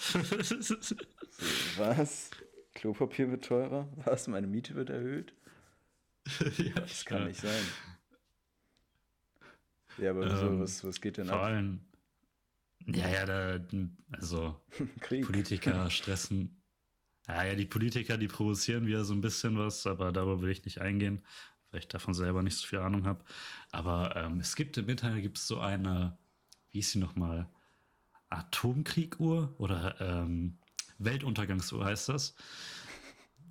[1.77, 2.29] Was?
[2.73, 3.87] Klopapier wird teurer?
[4.05, 4.27] Was?
[4.27, 5.33] Meine Miete wird erhöht?
[6.57, 7.25] ja, Das kann ja.
[7.25, 7.77] nicht sein.
[9.97, 11.41] Ja, aber Ähm, was, was geht denn Vor ab?
[11.41, 11.81] allem,
[12.87, 13.59] ja, ja, da,
[14.11, 14.59] also
[14.99, 15.25] Krieg.
[15.25, 16.61] Politiker stressen.
[17.27, 20.65] Ja, ja, die Politiker, die provozieren wieder so ein bisschen was, aber darüber will ich
[20.65, 21.25] nicht eingehen,
[21.71, 23.23] weil ich davon selber nicht so viel Ahnung habe.
[23.71, 26.17] Aber ähm, es gibt im Internet gibt es so eine,
[26.71, 27.49] wie ist sie nochmal?
[28.29, 30.59] Atomkrieguhr oder ähm,
[31.03, 32.35] Weltuntergangsuhr heißt das.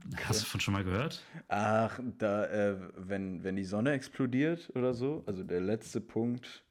[0.22, 1.30] Hast du davon schon mal gehört?
[1.48, 6.64] Ach, da, äh, wenn, wenn die Sonne explodiert oder so, also der letzte Punkt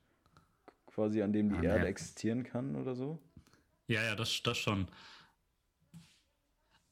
[0.88, 1.88] quasi, an dem die Ah, Erde nee.
[1.88, 3.19] existieren kann oder so.
[3.88, 4.88] Ja, ja, das, das schon.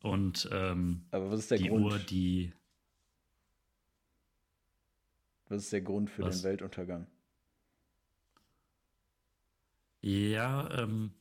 [0.01, 1.91] Und ähm, Aber was ist der die Grund?
[1.91, 2.53] Uhr, die
[5.49, 6.35] Was ist der Grund für Was?
[6.35, 7.07] den Weltuntergang?
[10.01, 11.16] Ja, ähm,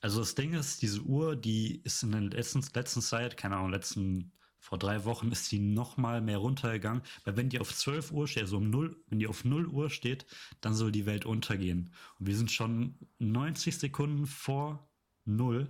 [0.00, 3.70] also das Ding ist, diese Uhr, die ist in der letzten, letzten Zeit, keine Ahnung,
[3.70, 8.12] letzten vor drei Wochen ist die noch mal mehr runtergegangen, weil wenn die auf 12
[8.12, 10.26] Uhr steht, also um 0, wenn die auf 0 Uhr steht,
[10.60, 11.90] dann soll die Welt untergehen.
[12.18, 14.86] Und wir sind schon 90 Sekunden vor
[15.24, 15.66] 0.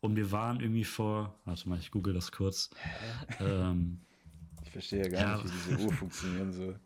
[0.00, 2.70] Und wir waren irgendwie vor, warte mal, ich google das kurz.
[3.40, 4.00] Ähm,
[4.62, 5.42] ich verstehe ja gar ja.
[5.42, 6.80] nicht, wie diese Uhr funktionieren soll.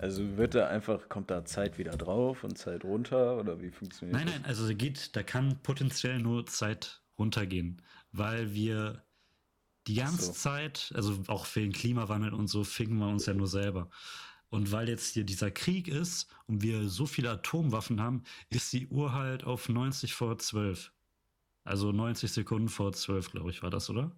[0.00, 4.16] Also wird da einfach, kommt da Zeit wieder drauf und Zeit runter oder wie funktioniert
[4.16, 4.34] nein, das?
[4.34, 9.04] Nein, nein, also geht, da kann potenziell nur Zeit runtergehen, weil wir
[9.86, 10.32] die ganze so.
[10.32, 13.90] Zeit, also auch für den Klimawandel und so, ficken wir uns ja nur selber.
[14.48, 18.88] Und weil jetzt hier dieser Krieg ist und wir so viele Atomwaffen haben, ist die
[18.88, 20.92] Uhr halt auf 90 vor 12.
[21.64, 24.16] Also 90 Sekunden vor 12, glaube ich, war das, oder?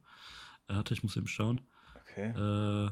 [0.68, 1.60] Äh, warte, ich muss eben schauen.
[2.02, 2.30] Okay.
[2.30, 2.90] Äh,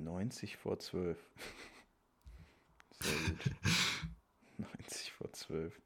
[0.00, 1.18] 90 vor 12.
[3.00, 3.50] Sehr gut.
[4.58, 5.80] 90 vor 12.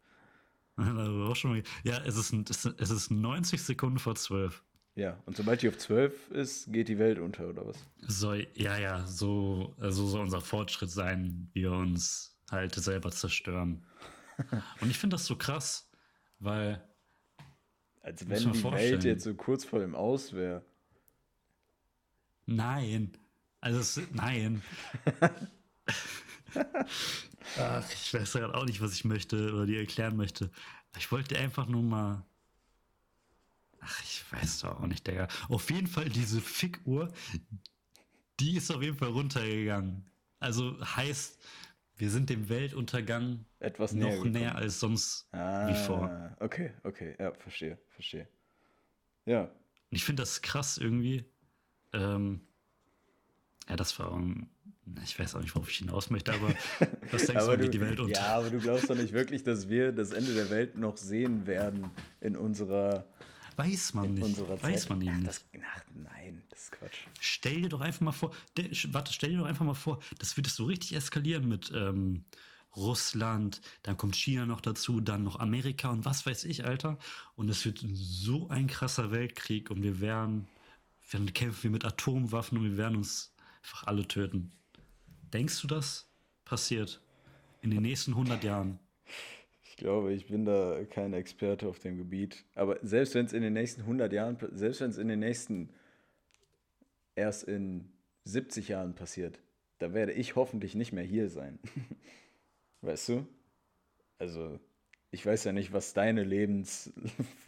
[1.85, 4.63] Ja, es ist, es ist 90 Sekunden vor 12.
[4.95, 7.79] Ja, und sobald die auf 12 ist, geht die Welt unter, oder was?
[8.01, 13.87] So, ja, ja, so also soll unser Fortschritt sein, wie wir uns halt selber zerstören.
[14.81, 15.91] und ich finde das so krass,
[16.39, 16.83] weil.
[18.03, 18.93] Als wenn die vorstellen.
[18.93, 20.63] Welt jetzt so kurz vor dem Aus wäre.
[22.45, 23.13] Nein.
[23.61, 24.63] Also, es, nein.
[27.59, 30.51] Ach, ich weiß gerade auch nicht, was ich möchte oder dir erklären möchte.
[30.99, 32.25] Ich wollte einfach nur mal
[33.85, 35.27] Ach, ich weiß doch auch nicht, Digga.
[35.49, 37.13] Auf jeden Fall diese Fickuhr,
[38.39, 40.09] die ist auf jeden Fall runtergegangen.
[40.39, 41.41] Also heißt,
[41.97, 46.37] wir sind dem Weltuntergang etwas näher noch näher als sonst ah, wie vor.
[46.39, 48.29] Okay, okay, ja, verstehe, verstehe.
[49.27, 49.43] Ja.
[49.43, 49.51] Und
[49.91, 51.25] ich finde das krass irgendwie.
[51.93, 52.41] Ähm,
[53.69, 54.21] ja, das war,
[55.05, 56.49] ich weiß auch nicht, worauf ich hinaus möchte, aber
[57.11, 58.19] was denkst du, geht die Welt unter?
[58.19, 61.47] Ja, aber du glaubst doch nicht wirklich, dass wir das Ende der Welt noch sehen
[61.47, 63.07] werden in unserer
[63.57, 64.63] Weiß man nicht.
[64.63, 65.45] Weiß man eben nicht.
[65.63, 66.99] ach, nein, das ist Quatsch.
[67.21, 70.37] Stell dir doch einfach mal vor, de, warte, stell dir doch einfach mal vor, das
[70.37, 72.25] wird so richtig eskalieren mit ähm,
[72.77, 76.99] Russland, dann kommt China noch dazu, dann noch Amerika und was weiß ich, Alter.
[77.37, 80.49] Und es wird so ein krasser Weltkrieg und wir werden,
[81.13, 84.51] dann kämpfen wir mit Atomwaffen und wir werden uns einfach alle töten.
[85.33, 86.07] Denkst du, das
[86.45, 87.01] passiert
[87.63, 88.79] in den nächsten 100 Jahren?
[89.65, 92.45] Ich glaube, ich bin da kein Experte auf dem Gebiet.
[92.55, 95.71] Aber selbst wenn es in den nächsten 100 Jahren, selbst wenn es in den nächsten
[97.15, 97.91] erst in
[98.25, 99.41] 70 Jahren passiert,
[99.79, 101.59] da werde ich hoffentlich nicht mehr hier sein.
[102.83, 103.27] weißt du?
[104.19, 104.61] Also,
[105.11, 106.93] ich weiß ja nicht, was deine Lebens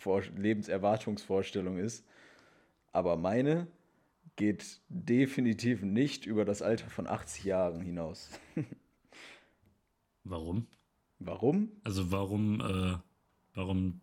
[0.37, 2.05] Lebenserwartungsvorstellung ist,
[2.93, 3.67] aber meine
[4.37, 8.31] geht definitiv nicht über das Alter von 80 Jahren hinaus.
[10.25, 10.67] Warum?
[11.19, 11.71] Warum?
[11.85, 12.99] Also warum, äh,
[13.55, 14.01] warum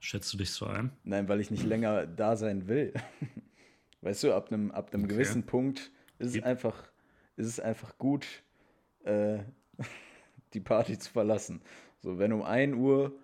[0.00, 0.92] schätzt du dich so ein?
[1.02, 2.92] Nein, weil ich nicht länger da sein will.
[4.02, 5.06] weißt du, ab einem ab okay.
[5.06, 6.90] gewissen Punkt ist es einfach,
[7.36, 8.26] ist es einfach gut,
[9.04, 9.38] äh,
[10.54, 11.62] die Party zu verlassen.
[12.02, 13.18] So, wenn um 1 Uhr,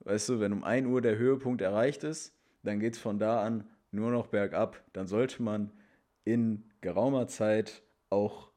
[0.00, 3.42] weißt du, wenn um 1 Uhr der Höhepunkt erreicht ist, dann geht es von da
[3.42, 4.82] an nur noch bergab.
[4.92, 5.72] Dann sollte man
[6.24, 8.50] in geraumer Zeit auch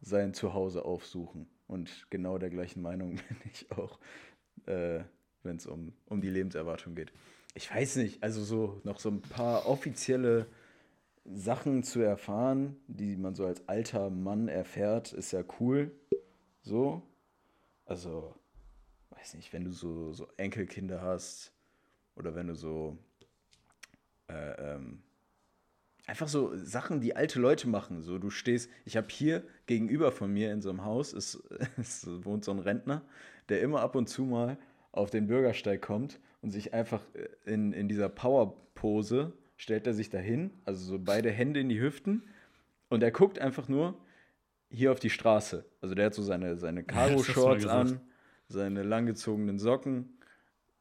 [0.00, 1.48] sein Zuhause aufsuchen.
[1.66, 3.98] Und genau der gleichen Meinung bin ich auch,
[4.66, 5.00] äh,
[5.42, 7.12] wenn es um, um die Lebenserwartung geht.
[7.54, 10.46] Ich weiß nicht, also so noch so ein paar offizielle
[11.24, 15.92] Sachen zu erfahren, die man so als alter Mann erfährt, ist ja cool.
[16.62, 17.02] So.
[17.86, 18.34] Also,
[19.10, 21.52] weiß nicht, wenn du so, so Enkelkinder hast
[22.16, 22.98] oder wenn du so
[24.28, 25.02] äh, ähm,
[26.06, 28.02] einfach so Sachen, die alte Leute machen.
[28.02, 31.42] So, du stehst, ich habe hier gegenüber von mir in so einem Haus, ist,
[31.76, 33.02] ist, wohnt so ein Rentner,
[33.48, 34.58] der immer ab und zu mal
[34.92, 37.02] auf den Bürgersteig kommt und sich einfach
[37.44, 42.22] in, in dieser Power-Pose stellt er sich dahin, also so beide Hände in die Hüften
[42.88, 43.98] und er guckt einfach nur
[44.68, 45.64] hier auf die Straße.
[45.80, 48.00] Also der hat so seine, seine Cargo-Shorts an,
[48.48, 50.18] seine langgezogenen Socken,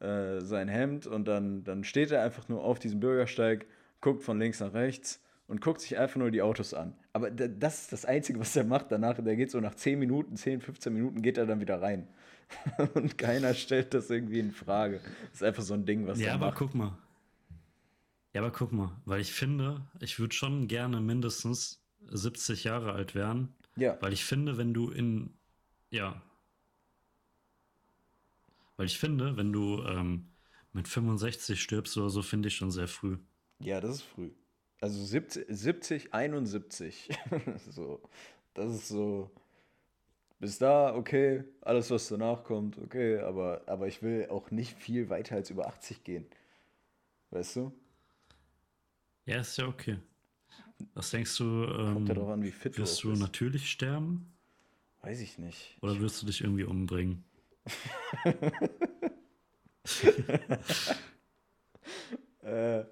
[0.03, 3.65] äh, sein Hemd und dann, dann steht er einfach nur auf diesem Bürgersteig
[4.01, 6.93] guckt von links nach rechts und guckt sich einfach nur die Autos an.
[7.13, 8.91] Aber das ist das Einzige, was er macht.
[8.91, 12.07] Danach, der geht so nach 10 Minuten, 10, 15 Minuten, geht er dann wieder rein.
[12.95, 14.99] und keiner stellt das irgendwie in Frage.
[15.31, 16.41] Das ist einfach so ein Ding, was ja, er macht.
[16.41, 16.97] Ja, aber guck mal.
[18.33, 21.81] Ja, aber guck mal, weil ich finde, ich würde schon gerne mindestens
[22.11, 23.53] 70 Jahre alt werden.
[23.75, 23.97] Ja.
[24.01, 25.33] Weil ich finde, wenn du in,
[25.91, 26.21] ja,
[28.77, 30.31] weil ich finde, wenn du ähm,
[30.73, 33.17] mit 65 stirbst oder so, finde ich schon sehr früh.
[33.59, 34.31] Ja, das ist früh.
[34.81, 37.09] Also 70, 70 71.
[37.69, 38.01] so,
[38.53, 39.31] das ist so.
[40.39, 45.09] Bis da, okay, alles, was danach kommt, okay, aber, aber ich will auch nicht viel
[45.09, 46.25] weiter als über 80 gehen.
[47.31, 47.71] Weißt du?
[49.25, 49.99] Ja, ist ja okay.
[50.95, 51.43] Was denkst du?
[51.65, 53.21] Ähm, Kommt ja doch an, wie fit wirst du bist.
[53.21, 54.33] natürlich sterben
[55.01, 55.77] Weiß ich nicht.
[55.81, 57.23] oder wirst du dich irgendwie umbringen?
[62.41, 62.83] Äh,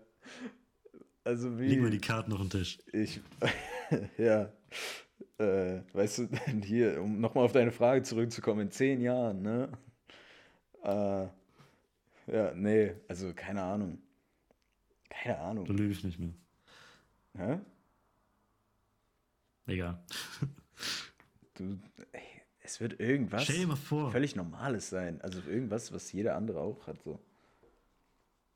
[1.24, 1.68] also wie.
[1.70, 2.78] Leg mir die Karten auf den Tisch.
[2.94, 3.20] Ich,
[4.18, 4.52] ja,
[5.38, 6.30] äh, weißt du,
[6.64, 9.70] hier, um nochmal auf deine Frage zurückzukommen, in zehn Jahren, ne?
[10.84, 11.28] Äh,
[12.32, 14.00] ja, nee, also keine Ahnung.
[15.10, 15.66] Keine Da Ahnung.
[15.66, 16.34] lüge ich nicht mehr.
[17.36, 17.60] Hä?
[19.68, 20.04] Egal.
[21.56, 21.78] Du,
[22.14, 22.22] ey,
[22.62, 24.12] es wird irgendwas Stell dir mal vor.
[24.12, 25.20] völlig Normales sein.
[25.22, 27.20] Also irgendwas, was jeder andere auch hat, so.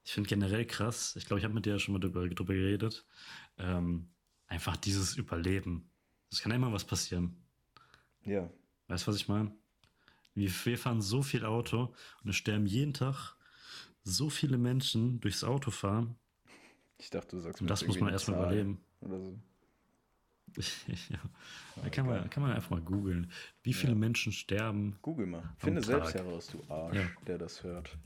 [0.03, 2.53] Ich finde generell krass, ich glaube, ich habe mit dir ja schon mal drüber, drüber
[2.53, 3.05] geredet,
[3.57, 4.07] ähm,
[4.47, 5.89] einfach dieses Überleben.
[6.31, 7.35] Es kann immer was passieren.
[8.23, 8.49] Ja,
[8.87, 9.51] Weißt du, was ich meine?
[10.35, 11.93] Wir, wir fahren so viel Auto
[12.23, 13.35] und es sterben jeden Tag
[14.03, 16.15] so viele Menschen durchs Autofahren.
[16.99, 18.79] ich dachte, du sagst Und mir das muss man erstmal überleben.
[19.01, 19.39] Oder so.
[21.09, 21.19] ja.
[21.81, 23.31] Da kann man, kann man einfach mal googeln.
[23.63, 23.97] Wie viele Ja.
[23.99, 24.97] Menschen sterben?
[25.01, 25.43] Google mal.
[25.57, 25.87] Finde Tag.
[25.87, 27.03] selbst heraus, du Arsch, Ja.
[27.27, 27.97] der das hört.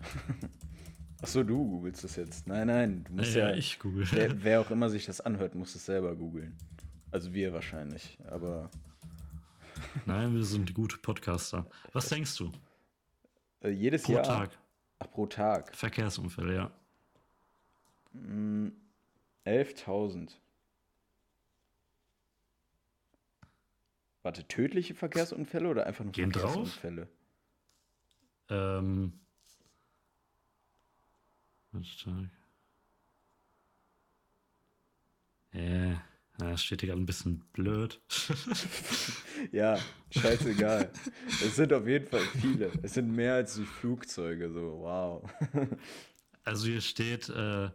[1.22, 2.46] Achso, du googelst das jetzt.
[2.48, 3.54] Nein, nein, du musst ja, ja.
[3.54, 4.06] ich google.
[4.10, 6.56] wer, wer auch immer sich das anhört, muss es selber googeln.
[7.12, 8.70] Also wir wahrscheinlich, aber
[10.06, 11.66] Nein, wir sind gute Podcaster.
[11.92, 12.50] Was denkst du?
[13.60, 14.22] äh, jedes Pro Jahr.
[14.22, 14.58] Tag.
[14.98, 15.74] Ach, pro Tag.
[15.76, 16.70] Verkehrsunfälle, ja.
[18.12, 18.68] Mm,
[19.44, 20.30] 11.000.
[24.22, 26.52] Warte, tödliche Verkehrsunfälle oder einfach nur Gehen drauf?
[26.52, 27.08] Verkehrsunfälle?
[28.48, 29.20] Ähm.
[31.72, 32.30] warte, Tag.
[35.52, 35.96] Äh,
[36.38, 38.00] na, es steht hier gerade ein bisschen blöd.
[39.50, 39.76] Ja,
[40.12, 40.92] scheißegal.
[41.26, 42.70] es sind auf jeden Fall viele.
[42.82, 45.30] Es sind mehr als die Flugzeuge, so, wow.
[46.44, 47.70] Also hier steht, äh,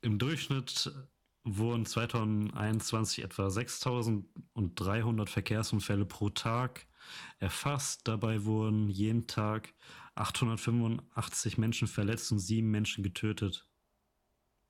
[0.00, 0.92] im Durchschnitt
[1.56, 6.86] wurden 2021 etwa 6300 Verkehrsunfälle pro Tag
[7.38, 8.06] erfasst.
[8.06, 9.72] Dabei wurden jeden Tag
[10.14, 13.66] 885 Menschen verletzt und sieben Menschen getötet.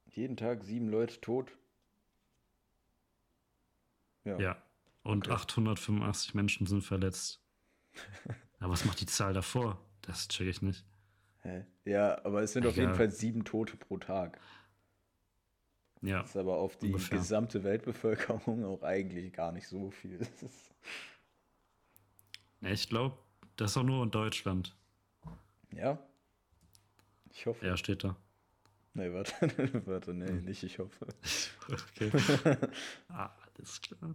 [0.06, 1.50] Jeden Tag sieben Leute tot.
[4.24, 4.38] Ja.
[4.38, 4.62] Ja.
[5.02, 5.34] Und Okay.
[5.34, 7.42] 885 Menschen sind verletzt.
[8.60, 9.78] Aber was macht die Zahl davor?
[10.02, 10.84] Das check ich nicht.
[11.42, 11.64] Hä?
[11.84, 12.96] Ja, aber es sind auf jeden Egal.
[12.96, 14.40] Fall sieben Tote pro Tag.
[16.02, 16.20] Ja.
[16.20, 17.18] Das ist aber auf die Ungefähr.
[17.18, 20.20] gesamte Weltbevölkerung auch eigentlich gar nicht so viel.
[22.60, 23.16] Ja, Ich glaube,
[23.56, 24.74] das ist auch nur in Deutschland.
[25.72, 25.98] ja?
[27.30, 27.64] Ich hoffe.
[27.64, 28.16] Ja, steht da.
[28.94, 29.32] Nee, warte,
[29.86, 31.06] warte, nee, nicht ich hoffe.
[31.70, 32.10] Okay.
[33.10, 34.14] ah, alles klar.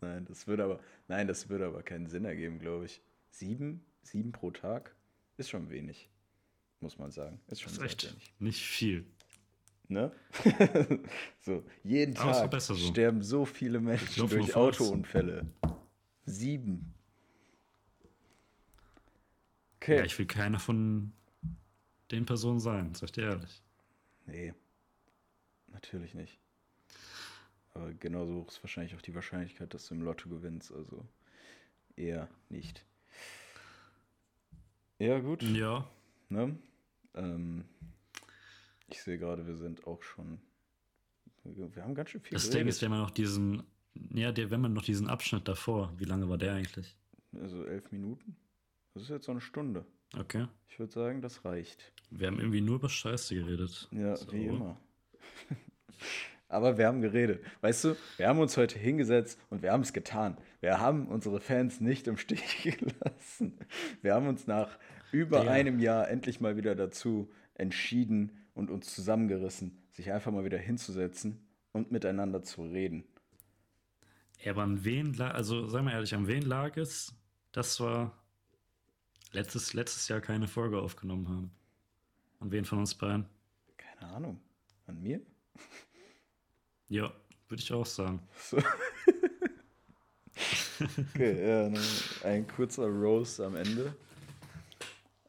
[0.00, 3.02] Nein, das würde aber, nein, das würde aber keinen Sinn ergeben, glaube ich.
[3.30, 3.84] Sieben?
[4.02, 4.96] Sieben pro Tag?
[5.36, 6.08] Ist schon wenig.
[6.80, 7.38] Muss man sagen.
[7.48, 8.34] Ist schon Das ist echt wenig.
[8.40, 9.06] nicht viel.
[9.88, 10.12] Ne?
[11.40, 12.74] so, jeden Tag so.
[12.74, 15.46] sterben so viele Menschen glaub, durch Autounfälle.
[16.24, 16.94] Sieben.
[19.76, 19.98] Okay.
[19.98, 21.12] Ja, ich will keiner von
[22.10, 23.62] den Personen sein, sag ich dir ehrlich.
[24.26, 24.54] Nee.
[25.68, 26.38] Natürlich nicht.
[27.74, 30.72] Aber genauso hoch ist wahrscheinlich auch die Wahrscheinlichkeit, dass du im Lotto gewinnst.
[30.72, 31.04] Also
[31.96, 32.86] eher nicht.
[34.98, 35.42] Ja, gut.
[35.42, 35.86] Ja,
[36.28, 36.56] Ne?
[37.14, 37.64] Ähm,
[38.88, 40.38] ich sehe gerade, wir sind auch schon.
[41.44, 43.62] Wir haben ganz schön viel das Ding ist, wenn man noch diesen,
[44.14, 46.96] ja, der, wenn man noch diesen Abschnitt davor, wie lange war der eigentlich?
[47.38, 48.36] Also elf Minuten.
[48.94, 49.84] Das ist jetzt so eine Stunde.
[50.16, 50.46] Okay.
[50.68, 51.92] Ich würde sagen, das reicht.
[52.10, 53.88] Wir haben irgendwie nur über Scheiße geredet.
[53.90, 54.32] Ja, So.
[54.32, 54.80] wie immer.
[56.48, 57.44] Aber wir haben geredet.
[57.62, 60.36] Weißt du, wir haben uns heute hingesetzt und wir haben es getan.
[60.60, 63.58] Wir haben unsere Fans nicht im Stich gelassen.
[64.02, 64.78] Wir haben uns nach
[65.10, 65.50] über Ja.
[65.50, 71.46] einem Jahr endlich mal wieder dazu entschieden und uns zusammengerissen, sich einfach mal wieder hinzusetzen
[71.72, 73.04] und miteinander zu reden.
[74.42, 77.14] Ja, aber an wen lag, also sei mal ehrlich, an wen lag es,
[77.52, 78.12] dass wir
[79.32, 81.50] letztes, letztes Jahr keine Folge aufgenommen haben?
[82.40, 83.26] An wen von uns beiden?
[83.76, 84.40] Keine Ahnung.
[84.86, 85.20] An mir?
[86.88, 87.12] Ja,
[87.48, 88.20] würde ich auch sagen.
[88.38, 88.58] So.
[91.14, 91.80] okay, ja, ne,
[92.22, 93.96] ein kurzer Roast am Ende.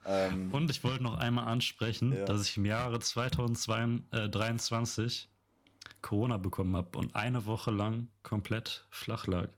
[0.05, 2.25] Ähm, Und ich wollte noch einmal ansprechen, Ja.
[2.25, 5.27] dass ich im Jahre 2023
[6.01, 9.49] Corona bekommen habe und eine Woche lang komplett flach lag.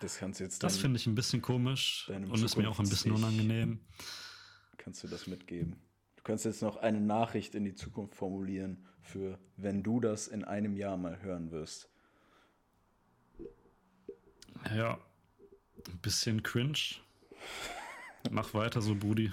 [0.00, 2.88] das kannst du jetzt Das finde ich ein bisschen komisch und ist mir auch ein
[2.88, 3.80] bisschen unangenehm.
[4.78, 5.76] kannst du das mitgeben.
[6.16, 10.44] Du kannst jetzt noch eine Nachricht in die Zukunft formulieren für, wenn du das in
[10.44, 11.88] einem Jahr mal hören wirst.
[14.74, 14.98] Ja,
[15.88, 16.78] ein bisschen cringe.
[18.30, 19.32] Mach weiter so, Budi.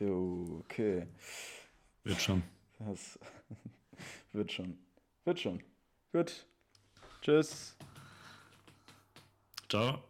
[0.00, 1.06] Jo, okay.
[2.04, 2.42] Wird schon.
[2.78, 3.18] Das
[4.32, 4.78] wird schon.
[5.24, 5.62] Wird schon.
[6.12, 6.46] Gut.
[7.22, 7.76] Tschüss.
[9.68, 10.07] Ciao.